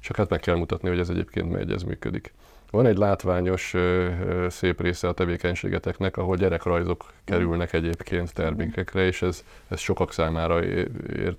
Csak 0.00 0.16
hát 0.16 0.28
meg 0.28 0.40
kell 0.40 0.56
mutatni, 0.56 0.88
hogy 0.88 0.98
ez 0.98 1.08
egyébként 1.08 1.52
megy, 1.52 1.70
ez 1.70 1.82
működik. 1.82 2.34
Van 2.70 2.86
egy 2.86 2.96
látványos, 2.96 3.74
szép 4.48 4.80
része 4.80 5.08
a 5.08 5.12
tevékenységeteknek, 5.12 6.16
ahol 6.16 6.36
gyerekrajzok 6.36 7.12
kerülnek 7.24 7.72
egyébként 7.72 8.34
termékekre, 8.34 9.06
és 9.06 9.22
ez, 9.22 9.42
ez 9.68 9.80
sokak 9.80 10.12
számára 10.12 10.64
ér, 10.64 11.36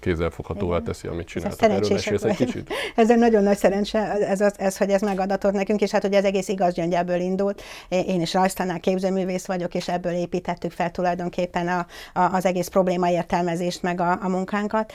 kézzelfoghatóvá 0.00 0.78
teszi, 0.78 1.08
amit 1.08 1.26
csináltak. 1.26 1.70
Erről 1.70 1.94
ez 1.94 2.22
egy 2.22 2.36
kicsit? 2.36 2.70
Ez 2.96 3.10
egy 3.10 3.18
nagyon 3.18 3.42
nagy 3.42 3.56
szerencse, 3.56 3.98
ez, 3.98 4.40
az, 4.40 4.54
ez, 4.58 4.76
hogy 4.76 4.90
ez 4.90 5.00
megadatott 5.00 5.52
nekünk, 5.52 5.80
és 5.80 5.90
hát 5.90 6.02
hogy 6.02 6.12
ez 6.12 6.24
egész 6.24 6.48
igaz 6.48 6.74
gyöngyből 6.74 7.20
indult. 7.20 7.62
Én 7.88 8.20
is 8.20 8.34
rajztanál 8.34 8.80
képzőművész 8.80 9.46
vagyok, 9.46 9.74
és 9.74 9.88
ebből 9.88 10.12
építettük 10.12 10.70
fel 10.70 10.90
tulajdonképpen 10.90 11.68
a, 11.68 11.86
a, 12.20 12.34
az 12.34 12.44
egész 12.44 12.68
probléma 12.68 13.10
értelmezést, 13.10 13.82
meg 13.82 14.00
a, 14.00 14.18
a 14.22 14.28
munkánkat. 14.28 14.92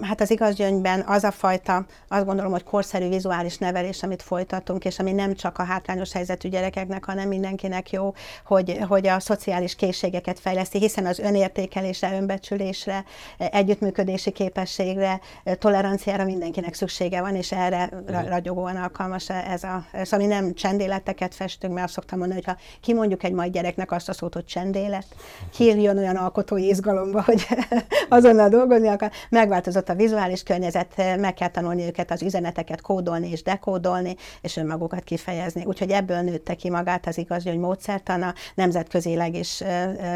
Hát 0.00 0.20
az 0.20 0.30
igaz 0.30 0.54
gyöngyben 0.54 1.04
az 1.06 1.24
a 1.24 1.30
fajta, 1.30 1.86
azt 2.08 2.24
gondolom, 2.24 2.52
hogy 2.52 2.64
korszerű 2.64 3.08
vizuális 3.08 3.58
nevelés, 3.58 4.02
amit 4.02 4.22
folytatunk, 4.32 4.84
és 4.84 4.98
ami 4.98 5.12
nem 5.12 5.34
csak 5.34 5.58
a 5.58 5.62
hátrányos 5.62 6.12
helyzetű 6.12 6.48
gyerekeknek, 6.48 7.04
hanem 7.04 7.28
mindenkinek 7.28 7.90
jó, 7.90 8.14
hogy, 8.44 8.78
hogy 8.88 9.06
a 9.06 9.20
szociális 9.20 9.74
készségeket 9.74 10.40
fejleszti, 10.40 10.78
hiszen 10.78 11.06
az 11.06 11.18
önértékelésre, 11.18 12.16
önbecsülésre, 12.16 13.04
együttműködési 13.38 14.30
képességre, 14.30 15.20
toleranciára 15.58 16.24
mindenkinek 16.24 16.74
szüksége 16.74 17.20
van, 17.20 17.34
és 17.34 17.52
erre 17.52 17.88
ragyogóan 18.06 18.76
alkalmas 18.76 19.30
ez 19.30 19.62
a... 19.62 19.84
Szóval 20.02 20.26
mi 20.26 20.34
nem 20.34 20.54
csendéleteket 20.54 21.34
festünk, 21.34 21.72
mert 21.72 21.84
azt 21.86 21.94
szoktam 21.94 22.18
mondani, 22.18 22.42
hogy 22.44 22.54
ha 22.54 22.60
kimondjuk 22.80 23.22
egy 23.22 23.32
mai 23.32 23.50
gyereknek 23.50 23.92
azt 23.92 24.08
a 24.08 24.12
szót, 24.12 24.34
hogy 24.34 24.44
csendélet, 24.44 25.06
jön 25.58 25.98
olyan 25.98 26.16
alkotói 26.16 26.66
izgalomba, 26.68 27.22
hogy 27.22 27.46
azonnal 28.08 28.48
dolgozni 28.48 28.88
akar, 28.88 29.10
megváltozott 29.30 29.88
a 29.88 29.94
vizuális 29.94 30.42
környezet, 30.42 30.96
meg 31.18 31.34
kell 31.34 31.48
tanulni 31.48 31.84
őket 31.84 32.10
az 32.10 32.22
üzeneteket 32.22 32.80
kódolni 32.80 33.30
és 33.30 33.42
dekódolni, 33.42 34.16
és 34.40 34.56
önmagukat 34.56 35.04
kifejezni. 35.04 35.64
Úgyhogy 35.64 35.90
ebből 35.90 36.20
nőtte 36.20 36.54
ki 36.54 36.70
magát 36.70 37.06
az 37.06 37.18
igaz, 37.18 37.44
hogy 37.44 37.58
módszertana, 37.58 38.34
nemzetközileg 38.54 39.34
is 39.34 39.60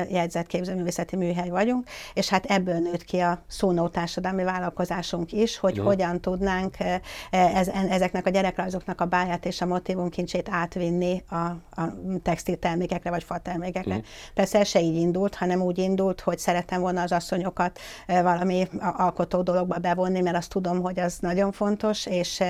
jegyzett 0.09 0.47
képzőművészeti 0.47 1.16
műhely 1.16 1.49
vagyunk, 1.49 1.88
és 2.14 2.29
hát 2.29 2.45
ebből 2.45 2.79
nőtt 2.79 3.05
ki 3.05 3.19
a 3.19 3.42
szónó 3.47 3.88
társadalmi 3.88 4.42
vállalkozásunk 4.42 5.33
is, 5.33 5.59
hogy 5.59 5.77
Jó. 5.77 5.85
hogyan 5.85 6.21
tudnánk 6.21 6.77
ez, 7.31 7.69
ezeknek 7.69 8.27
a 8.27 8.31
gyerekrajzoknak 8.31 9.01
a 9.01 9.05
báját 9.05 9.47
és 9.47 9.61
a 9.61 9.66
motivumkincsét 9.66 10.49
átvinni 10.51 11.25
a, 11.29 11.37
a 11.81 11.95
textiltermékekre 12.23 13.11
vagy 13.11 13.25
fatermékekre. 13.25 13.95
Mm. 13.95 14.01
Persze 14.35 14.64
se 14.64 14.81
így 14.81 14.97
indult, 14.97 15.35
hanem 15.35 15.62
úgy 15.62 15.79
indult, 15.79 16.21
hogy 16.21 16.38
szerettem 16.38 16.81
volna 16.81 17.03
az 17.03 17.12
asszonyokat 17.12 17.79
valami 18.07 18.69
alkotó 18.81 19.42
dologba 19.42 19.79
bevonni, 19.79 20.21
mert 20.21 20.37
azt 20.37 20.51
tudom, 20.51 20.81
hogy 20.81 21.01
az 21.01 21.19
nagyon 21.21 21.53
fontos, 21.53 22.07
és 22.07 22.42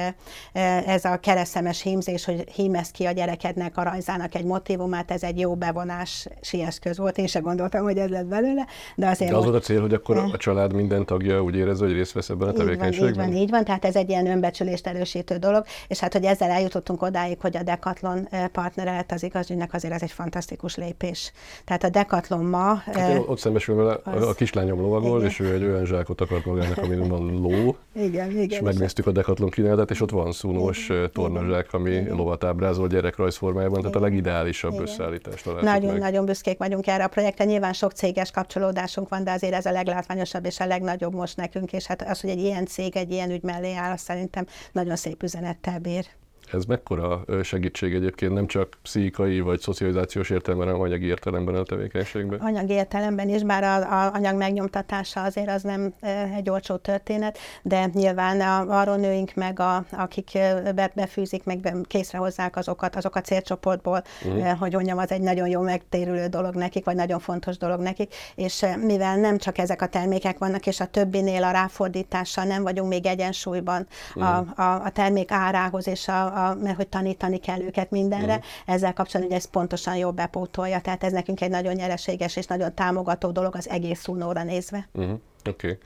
ez 0.87 1.05
a 1.05 1.17
kereszt 1.17 1.46
szemes 1.47 1.83
hímzés, 1.83 2.25
hogy 2.25 2.45
hímez 2.55 2.91
ki 2.91 3.05
a 3.05 3.11
gyerekednek 3.11 3.77
a 3.77 3.83
rajzának 3.83 4.35
egy 4.35 4.45
motivumát, 4.45 5.11
ez 5.11 5.23
egy 5.23 5.39
jó 5.39 5.55
bevonási 5.55 6.63
eszköz 6.67 6.99
volt. 6.99 7.19
Én 7.19 7.27
se 7.27 7.39
gondoltam, 7.39 7.83
hogy 7.83 7.99
ez 7.99 8.09
lett 8.09 8.27
belőle, 8.27 8.67
de 8.97 9.09
azért... 9.09 9.31
De 9.31 9.37
az 9.37 9.45
volt 9.45 9.57
a 9.57 9.61
cél, 9.61 9.81
hogy 9.81 9.95
akkor 9.95 10.17
a 10.17 10.37
család 10.37 10.73
minden 10.73 11.05
tagja 11.05 11.43
úgy 11.43 11.57
érezze, 11.57 11.85
hogy 11.85 11.95
részt 11.95 12.13
vesz 12.13 12.29
ebben 12.29 12.49
a 12.49 12.53
tevékenységben? 12.53 13.09
Így 13.09 13.17
van, 13.17 13.27
így 13.27 13.33
van, 13.33 13.43
így 13.43 13.51
van, 13.51 13.65
tehát 13.65 13.85
ez 13.85 13.97
egy 13.97 14.09
ilyen 14.09 14.27
önbecsülést 14.27 14.87
erősítő 14.87 15.37
dolog, 15.37 15.65
és 15.89 15.99
hát, 15.99 16.13
hogy 16.13 16.25
ezzel 16.25 16.51
eljutottunk 16.51 17.03
odáig, 17.03 17.41
hogy 17.41 17.57
a 17.57 17.63
Decathlon 17.63 18.29
partnere 18.53 18.93
lett 18.93 19.13
az 19.13 19.23
igazügynek, 19.23 19.75
azért 19.75 19.95
ez 19.95 20.03
egy 20.03 20.13
fantasztikus 20.13 20.77
lépés. 20.77 21.33
Tehát 21.65 21.85
a 21.85 21.89
Decathlon 21.89 22.45
ma... 22.45 22.75
Hát 22.75 23.11
én 23.11 23.23
ott 23.27 23.39
szembesül 23.39 23.75
vele, 23.75 23.99
az... 24.05 24.29
a 24.29 24.35
kislányom 24.35 24.81
lovagol, 24.81 25.23
és 25.23 25.41
ő 25.41 25.55
egy 25.55 25.63
olyan 25.63 25.85
zsákot 25.85 26.21
akart 26.21 26.45
magának, 26.45 26.79
amin 26.79 27.09
van 27.09 27.41
ló, 27.41 27.77
igen, 27.93 28.31
igen, 28.31 28.49
és 28.49 28.61
megnéztük 28.61 29.07
a 29.07 29.11
Decathlon 29.11 29.51
kínálatát, 29.51 29.91
és 29.91 30.01
ott 30.01 30.11
van 30.11 30.33
szúnós 30.33 30.91
torna 31.13 31.36
tornazsák, 31.39 31.73
ami 31.73 31.91
Igen. 31.91 32.17
lovat 32.17 32.45
ábrázol 32.45 32.89
gyerekrajz 32.89 33.37
formájában, 33.37 33.81
tehát 33.81 33.97
a 33.97 34.01
legideálisabb 34.01 34.73
Igen. 34.73 34.83
összeállítást 34.83 35.45
találtuk 35.45 35.69
Nagyon-nagyon 35.69 36.25
büszkék 36.25 36.59
vagyunk 36.59 36.87
erre 36.87 37.05
a 37.05 37.09
projektre. 37.09 37.45
Nyilván 37.45 37.73
sok 37.73 37.93
céges 37.93 38.31
kapcsolódásunk 38.31 39.09
van, 39.09 39.25
de 39.25 39.33
azért 39.33 39.55
ez 39.55 39.67
a 39.67 39.71
leglátványosabb 39.71 40.45
és 40.45 40.61
a 40.61 40.67
legnagyobb 40.67 41.15
most 41.15 41.37
nekünk, 41.37 41.73
és 41.73 41.87
hát 41.87 42.03
az, 42.03 42.21
hogy 42.21 42.31
egy 42.31 42.41
ilyen 42.41 42.67
cég 42.67 42.97
egy 42.97 43.13
ilyen 43.13 43.31
ügy 43.31 43.43
mellé 43.43 43.75
áll, 43.75 43.93
azt 43.93 44.05
szerintem 44.05 44.47
nagyon 44.73 44.97
szép 44.97 45.23
üzenettel 45.23 45.79
bír. 45.79 46.07
Ez 46.53 46.65
mekkora 46.65 47.25
segítség 47.43 47.95
egyébként, 47.95 48.33
nem 48.33 48.47
csak 48.47 48.79
pszichikai 48.83 49.41
vagy 49.41 49.61
szocializációs 49.61 50.31
értelemben, 50.31 50.69
hanem 50.69 50.83
anyagi 50.83 51.07
értelemben 51.07 51.55
a 51.55 51.63
tevékenységben? 51.63 52.39
Anyagi 52.39 52.73
értelemben 52.73 53.29
is, 53.29 53.43
bár 53.43 53.65
a, 53.65 54.05
a 54.05 54.15
anyag 54.15 54.37
megnyomtatása 54.37 55.23
azért 55.23 55.51
az 55.51 55.63
nem 55.63 55.95
egy 56.37 56.51
olcsó 56.51 56.77
történet, 56.77 57.39
de 57.63 57.91
nyilván 57.93 58.41
a, 58.41 58.79
arról 58.81 58.97
nőink 58.97 59.35
meg, 59.35 59.61
a, 59.61 59.85
akik 59.91 60.31
be, 60.75 60.91
befűzik, 60.95 61.45
meg 61.45 61.59
be, 61.59 61.75
készre 61.83 62.19
hozzák 62.19 62.57
azokat, 62.57 62.97
azok 62.97 63.17
a 63.17 63.21
célcsoportból, 63.21 64.03
uh-huh. 64.25 64.59
hogy 64.59 64.73
mondjam, 64.73 64.99
az 64.99 65.11
egy 65.11 65.21
nagyon 65.21 65.49
jó 65.49 65.61
megtérülő 65.61 66.27
dolog 66.27 66.55
nekik, 66.55 66.85
vagy 66.85 66.97
nagyon 66.97 67.19
fontos 67.19 67.57
dolog 67.57 67.81
nekik, 67.81 68.15
és 68.35 68.67
mivel 68.81 69.17
nem 69.17 69.39
csak 69.39 69.59
ezek 69.59 69.83
a 69.83 69.87
termékek 69.87 70.39
vannak, 70.39 70.67
és 70.67 70.81
a 70.81 70.87
többinél 70.87 71.45
a 71.45 71.51
ráfordítással 71.51 72.45
nem 72.45 72.63
vagyunk 72.63 72.89
még 72.89 73.07
egyensúlyban 73.07 73.87
uh-huh. 74.15 74.49
a, 74.57 74.63
a, 74.63 74.85
a 74.85 74.91
termék 74.91 75.31
árához 75.31 75.89
és 75.89 76.09
a, 76.09 76.36
a, 76.37 76.55
mert 76.55 76.77
hogy 76.77 76.89
tanítani 76.89 77.39
kell 77.39 77.61
őket 77.61 77.91
mindenre, 77.91 78.35
uh-huh. 78.35 78.75
ezzel 78.75 78.93
kapcsolatban, 78.93 79.37
hogy 79.37 79.45
ez 79.45 79.51
pontosan 79.51 79.97
jobb 79.97 80.15
bepótolja. 80.17 80.81
Tehát 80.81 81.05
ez 81.05 81.13
nekünk 81.13 81.41
egy 81.41 81.51
nagyon 81.51 81.75
nyereséges 81.75 82.37
és 82.37 82.47
nagyon 82.47 82.75
támogató 82.75 83.31
dolog 83.31 83.57
az 83.57 83.69
egész 83.69 84.01
szúnóra 84.01 84.43
nézve. 84.43 84.89
Uh-huh. 84.93 85.19
Oké. 85.49 85.79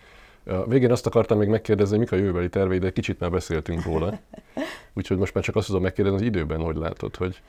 Okay. 0.45 0.65
Végén 0.67 0.91
azt 0.91 1.07
akartam 1.07 1.39
még 1.39 1.49
megkérdezni, 1.49 1.99
mik 1.99 2.13
a 2.13 2.17
jövőbeli 2.17 2.49
terveid, 2.49 2.81
de 2.81 2.93
kicsit 2.93 3.21
már 3.21 3.31
beszéltünk 3.31 3.85
róla. 3.85 4.19
Úgyhogy 4.95 5.17
most 5.17 5.35
már 5.35 5.45
csak 5.45 5.57
azt 5.57 5.67
tudom 5.67 5.83
megkérdezni, 5.83 6.19
hogy 6.19 6.27
időben 6.27 6.61
hogy 6.61 6.77
látod, 6.77 7.17
hogy 7.17 7.41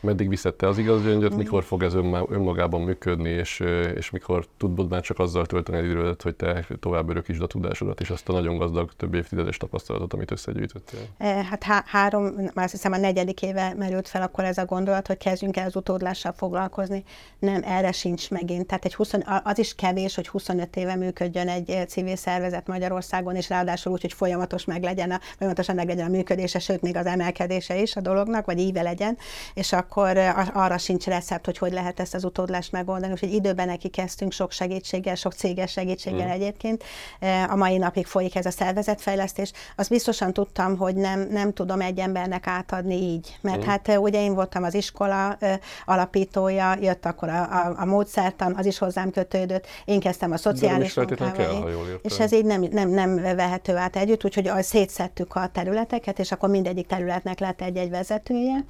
meddig 0.00 0.28
viszette 0.28 0.68
az 0.68 0.78
igaz 0.78 1.02
gyöngyöt, 1.02 1.36
mikor 1.36 1.64
fog 1.64 1.82
ez 1.82 1.94
önmagában 2.28 2.80
működni, 2.80 3.28
és, 3.28 3.60
és 3.94 4.10
mikor 4.10 4.46
tudod 4.56 4.90
már 4.90 5.00
csak 5.00 5.18
azzal 5.18 5.46
tölteni 5.46 5.78
az 5.78 5.84
idődet, 5.84 6.22
hogy 6.22 6.34
te 6.34 6.66
tovább 6.80 7.08
örökítsd 7.08 7.42
a 7.42 7.46
tudásodat, 7.46 8.00
és 8.00 8.10
azt 8.10 8.28
a 8.28 8.32
nagyon 8.32 8.56
gazdag 8.56 8.90
több 8.96 9.14
évtizedes 9.14 9.56
tapasztalatot, 9.56 10.12
amit 10.12 10.30
összegyűjtöttél? 10.30 11.00
Hát 11.18 11.62
há- 11.62 11.86
három, 11.86 12.24
már 12.24 12.64
azt 12.64 12.72
hiszem 12.72 12.92
a 12.92 12.96
negyedik 12.96 13.42
éve 13.42 13.74
merült 13.76 14.08
fel 14.08 14.22
akkor 14.22 14.44
ez 14.44 14.58
a 14.58 14.64
gondolat, 14.64 15.06
hogy 15.06 15.16
kezdjünk 15.16 15.56
el 15.56 15.66
az 15.66 15.76
utódlással 15.76 16.32
foglalkozni. 16.32 17.04
Nem, 17.38 17.62
erre 17.64 17.92
sincs 17.92 18.30
megint. 18.30 18.66
Tehát 18.66 18.84
egy 18.84 18.94
20, 18.94 19.12
az 19.42 19.58
is 19.58 19.74
kevés, 19.74 20.14
hogy 20.14 20.28
25 20.28 20.76
éve 20.76 20.94
működjön 20.94 21.48
egy 21.48 21.84
civil 21.88 22.16
szervezet 22.16 22.66
Magyarországon, 22.66 23.36
és 23.36 23.48
ráadásul 23.48 23.92
úgy, 23.92 24.00
hogy 24.00 24.12
folyamatos 24.12 24.64
meg 24.64 24.82
legyen 24.82 25.10
a, 25.10 25.20
folyamatosan 25.36 25.74
meg 25.74 25.86
legyen 25.86 26.06
a 26.06 26.10
működése, 26.10 26.58
sőt 26.58 26.80
még 26.80 26.96
az 26.96 27.06
emelkedése 27.06 27.80
is 27.80 27.96
a 27.96 28.00
dolognak, 28.00 28.46
vagy 28.46 28.58
íve 28.58 28.82
legyen, 28.82 29.18
és 29.54 29.72
a 29.72 29.86
akkor 29.90 30.18
arra 30.52 30.78
sincs 30.78 31.06
recept, 31.06 31.44
hogy 31.44 31.58
hogy 31.58 31.72
lehet 31.72 32.00
ezt 32.00 32.14
az 32.14 32.24
utódlást 32.24 32.72
megoldani. 32.72 33.12
Úgyhogy 33.12 33.32
időben 33.32 33.66
neki 33.66 33.88
kezdtünk 33.88 34.32
sok 34.32 34.52
segítséggel, 34.52 35.14
sok 35.14 35.32
céges 35.32 35.72
segítséggel 35.72 36.26
mm. 36.26 36.30
egyébként. 36.30 36.84
A 37.48 37.56
mai 37.56 37.76
napig 37.76 38.06
folyik 38.06 38.34
ez 38.34 38.46
a 38.46 38.50
szervezetfejlesztés. 38.50 39.52
Azt 39.76 39.88
biztosan 39.88 40.32
tudtam, 40.32 40.76
hogy 40.76 40.94
nem, 40.94 41.28
nem 41.30 41.52
tudom 41.52 41.80
egy 41.80 41.98
embernek 41.98 42.46
átadni 42.46 42.94
így. 42.94 43.38
Mert 43.40 43.64
mm. 43.64 43.68
hát 43.68 43.98
ugye 43.98 44.22
én 44.22 44.34
voltam 44.34 44.62
az 44.62 44.74
iskola 44.74 45.38
alapítója, 45.84 46.76
jött 46.80 47.06
akkor 47.06 47.28
a, 47.28 47.42
a, 47.42 47.74
a 47.76 47.84
módszertan, 47.84 48.54
az 48.56 48.66
is 48.66 48.78
hozzám 48.78 49.10
kötődött. 49.10 49.66
Én 49.84 50.00
kezdtem 50.00 50.32
a 50.32 50.36
szociális 50.36 50.94
munkával. 50.94 51.98
És 52.02 52.18
ez 52.18 52.32
így 52.32 52.44
nem, 52.44 52.66
nem, 52.70 52.88
nem 52.88 53.14
vehető 53.14 53.76
át 53.76 53.96
együtt, 53.96 54.24
úgyhogy 54.24 54.50
szétszettük 54.60 55.34
a 55.34 55.48
területeket, 55.52 56.18
és 56.18 56.32
akkor 56.32 56.48
mindegyik 56.48 56.86
területnek 56.86 57.38
lett 57.38 57.60
egy-egy 57.60 57.90
vezetője, 57.90 58.64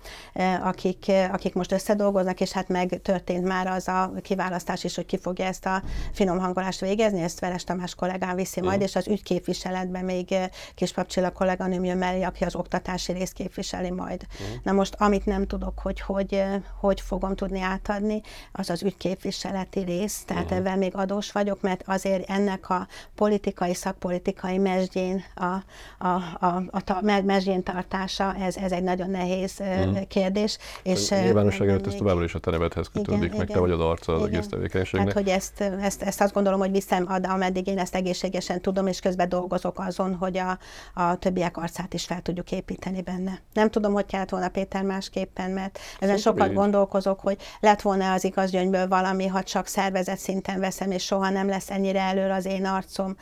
akik, 0.63 1.10
akik 1.11 1.55
most 1.55 1.73
összedolgoznak, 1.73 2.41
és 2.41 2.53
hát 2.53 2.69
meg 2.69 3.01
történt 3.03 3.45
már 3.45 3.67
az 3.67 3.89
a 3.89 4.13
kiválasztás 4.23 4.85
is, 4.85 4.95
hogy 4.95 5.07
ki 5.07 5.19
fogja 5.19 5.45
ezt 5.45 5.67
a 5.67 5.83
finom 6.13 6.39
hangolást 6.39 6.81
végezni, 6.81 7.23
ezt 7.23 7.41
Veres 7.41 7.65
Tamás 7.65 7.95
kollégám 7.95 8.37
viszi 8.37 8.61
majd, 8.61 8.79
mm. 8.79 8.83
és 8.83 8.97
az 8.97 9.09
ügyképviseletben 9.09 10.05
még 10.05 10.35
Kispap 10.75 11.07
Csilla 11.07 11.31
kolléganőm 11.31 11.85
jön 11.85 11.97
mellé, 11.97 12.23
aki 12.23 12.45
az 12.45 12.55
oktatási 12.55 13.13
részt 13.13 13.33
képviseli 13.33 13.91
majd. 13.91 14.27
Mm. 14.43 14.55
Na 14.63 14.73
most, 14.73 14.95
amit 14.99 15.27
nem 15.27 15.47
tudok, 15.47 15.79
hogy 15.79 16.01
hogy, 16.01 16.43
hogy 16.81 17.01
fogom 17.01 17.35
tudni 17.35 17.61
átadni, 17.61 18.21
az 18.53 18.71
az 18.71 18.83
ügyképviseleti 18.83 19.81
rész, 19.81 20.23
tehát 20.27 20.53
mm. 20.53 20.57
ebben 20.57 20.79
még 20.79 20.97
adós 20.97 21.33
vagyok, 21.33 21.61
mert 21.61 21.83
azért 21.87 22.31
ennek 22.31 22.71
a 22.71 22.87
politikai, 23.15 23.75
szakpolitikai 23.75 24.59
mesdjén 24.59 25.25
a, 25.35 25.45
a, 25.45 26.09
a, 26.41 26.63
a, 26.71 26.93
a 26.93 27.21
mesdjén 27.25 27.63
tartása, 27.63 28.35
ez, 28.35 28.57
ez 28.57 28.73
egy 28.73 28.83
nagyon 28.83 29.11
nehéz 29.11 29.63
mm. 29.63 29.95
kérdés. 30.09 30.59
És 30.83 31.00
nyilvánosság 31.09 31.69
előtt 31.69 31.87
ez 31.87 31.95
továbbra 31.95 32.25
is 32.25 32.35
a 32.35 32.39
te 32.39 32.51
nevedhez 32.51 32.89
kötődik, 32.93 33.25
igen, 33.25 33.37
meg 33.37 33.43
igen, 33.43 33.47
te 33.47 33.59
vagy 33.59 33.71
az 33.71 33.81
arca 33.81 34.13
az 34.13 34.23
egész 34.27 34.47
tevékenységnek. 34.47 35.15
Hát, 35.15 35.23
hogy 35.23 35.33
ezt, 35.33 35.61
ezt, 35.61 36.03
ezt 36.03 36.21
azt 36.21 36.33
gondolom, 36.33 36.59
hogy 36.59 36.71
viszem, 36.71 37.07
ameddig 37.23 37.67
én 37.67 37.79
ezt 37.79 37.95
egészségesen 37.95 38.61
tudom, 38.61 38.87
és 38.87 39.01
közben 39.01 39.29
dolgozok 39.29 39.79
azon, 39.79 40.15
hogy 40.15 40.39
a, 40.39 40.59
a 40.95 41.17
többiek 41.17 41.57
arcát 41.57 41.95
is 41.95 42.05
fel 42.05 42.21
tudjuk 42.23 42.53
építeni 42.53 43.03
benne. 43.03 43.41
Nem 43.53 43.71
tudom, 43.71 43.93
hogy 43.93 44.07
kellett 44.07 44.29
volna 44.29 44.49
Péter 44.49 44.83
másképpen, 44.83 45.51
mert 45.51 45.79
ezen 45.79 45.99
Szerintem 45.99 46.19
sokat 46.19 46.49
így. 46.49 46.55
gondolkozok, 46.55 47.21
hogy 47.21 47.37
lett 47.61 47.81
volna 47.81 48.13
az 48.13 48.25
igaz 48.25 48.51
gyöngből 48.51 48.89
valami, 48.89 49.27
ha 49.27 49.43
csak 49.43 49.67
szervezet 49.67 50.19
szinten 50.19 50.61
veszem, 50.61 50.91
és 50.91 51.05
soha 51.05 51.31
nem 51.31 51.49
lesz 51.49 51.71
ennyire 51.71 52.01
előre 52.01 52.35
az 52.35 52.45
én 52.45 52.65
arcom, 52.65 53.17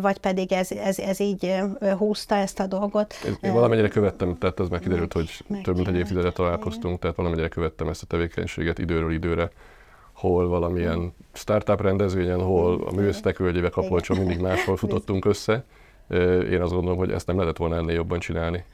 vagy 0.00 0.18
pedig 0.18 0.52
ez, 0.52 0.70
ez, 0.70 0.98
ez 0.98 1.20
így 1.20 1.62
húzta 1.98 2.34
ezt 2.34 2.60
a 2.60 2.66
dolgot. 2.66 3.14
Én 3.40 3.52
valamennyire 3.52 3.88
követtem, 3.88 4.38
tehát 4.38 4.60
az 4.60 4.68
már 4.68 4.80
kiderült, 4.80 5.12
hogy 5.12 5.44
meg 5.46 5.62
több 5.62 5.74
mint 5.74 5.88
egy 5.88 5.96
évtizede 5.96 6.30
találkoztunk, 6.74 6.98
tehát 6.98 7.16
valamennyire 7.16 7.48
követtem 7.48 7.88
ezt 7.88 8.02
a 8.02 8.06
tevékenységet 8.06 8.78
időről 8.78 9.12
időre 9.12 9.50
hol 10.12 10.48
valamilyen 10.48 11.14
startup 11.32 11.80
rendezvényen, 11.80 12.40
hol 12.40 12.82
a 12.86 12.92
művésztek 12.92 13.38
völgyébe 13.38 13.68
kapolcson 13.68 14.16
mindig 14.16 14.40
máshol 14.40 14.76
futottunk 14.76 15.24
össze. 15.24 15.64
Én 16.50 16.60
azt 16.60 16.72
gondolom, 16.72 16.98
hogy 16.98 17.10
ezt 17.10 17.26
nem 17.26 17.36
lehetett 17.36 17.56
volna 17.56 17.76
ennél 17.76 17.94
jobban 17.94 18.18
csinálni. 18.18 18.64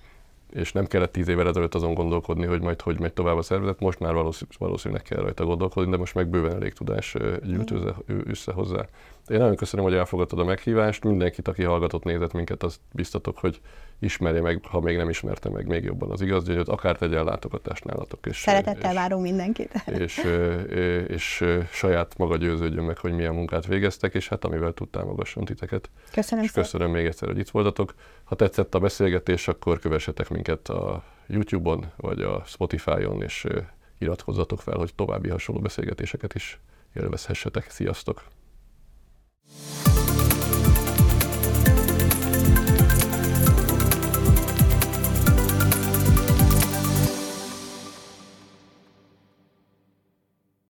És 0.51 0.73
nem 0.73 0.87
kellett 0.87 1.13
tíz 1.13 1.29
évvel 1.29 1.49
ezelőtt 1.49 1.75
azon 1.75 1.95
gondolkodni, 1.95 2.47
hogy 2.47 2.61
majd 2.61 2.81
hogy 2.81 3.01
megy 3.01 3.13
tovább 3.13 3.37
a 3.37 3.43
szervezet, 3.43 3.81
most 3.81 3.99
már 3.99 4.15
valószínűleg 4.59 5.03
kell 5.03 5.21
rajta 5.21 5.45
gondolkodni, 5.45 5.91
de 5.91 5.97
most 5.97 6.15
meg 6.15 6.29
bőven 6.29 6.55
elég 6.55 6.73
tudás 6.73 7.17
gyűlt 7.43 7.73
össze 8.07 8.53
hozzá. 8.53 8.87
Én 9.31 9.39
nagyon 9.39 9.57
köszönöm, 9.57 9.85
hogy 9.85 9.95
elfogadtad 9.95 10.39
a 10.39 10.45
meghívást. 10.45 11.05
Mindenkit, 11.05 11.49
aki 11.49 11.63
hallgatott, 11.63 12.05
nézett 12.05 12.33
minket, 12.33 12.63
azt 12.63 12.81
biztatok, 12.93 13.39
hogy 13.39 13.61
ismerje 13.99 14.41
meg, 14.41 14.61
ha 14.65 14.81
még 14.81 14.97
nem 14.97 15.09
ismerte 15.09 15.49
meg 15.49 15.67
még 15.67 15.85
jobban 15.85 16.11
az 16.11 16.21
igazgyöngyöt, 16.21 16.69
akár 16.69 16.97
tegyen 16.97 17.25
látogatást 17.25 17.85
nálatok. 17.85 18.27
És, 18.27 18.37
Szeretettel 18.37 18.91
és, 18.91 18.97
várunk 18.97 19.23
mindenkit. 19.23 19.73
És, 19.99 20.19
és, 21.09 21.41
és, 21.41 21.45
saját 21.73 22.19
maga 22.19 22.37
győződjön 22.37 22.85
meg, 22.85 22.99
hogy 22.99 23.13
milyen 23.13 23.35
munkát 23.35 23.67
végeztek, 23.67 24.15
és 24.15 24.29
hát 24.29 24.45
amivel 24.45 24.73
tud 24.73 24.89
támogasson 24.89 25.45
titeket. 25.45 25.91
Köszönöm 26.13 26.45
És 26.45 26.53
köszönöm 26.53 26.91
még 26.91 27.07
egyszer, 27.07 27.29
hogy 27.29 27.39
itt 27.39 27.51
voltatok. 27.51 27.95
Ha 28.25 28.35
tetszett 28.35 28.75
a 28.75 28.79
beszélgetés, 28.79 29.49
akkor 29.49 29.79
kövessetek 29.79 30.29
minket 30.29 30.69
a 30.69 31.03
YouTube-on, 31.27 31.93
vagy 31.97 32.21
a 32.21 32.43
Spotify-on, 32.47 33.23
és 33.23 33.47
iratkozzatok 33.99 34.61
fel, 34.61 34.77
hogy 34.77 34.95
további 34.95 35.29
hasonló 35.29 35.61
beszélgetéseket 35.61 36.35
is 36.35 36.61
élvezhessetek. 36.95 37.71
Sziasztok! 37.71 38.23
you 39.51 39.90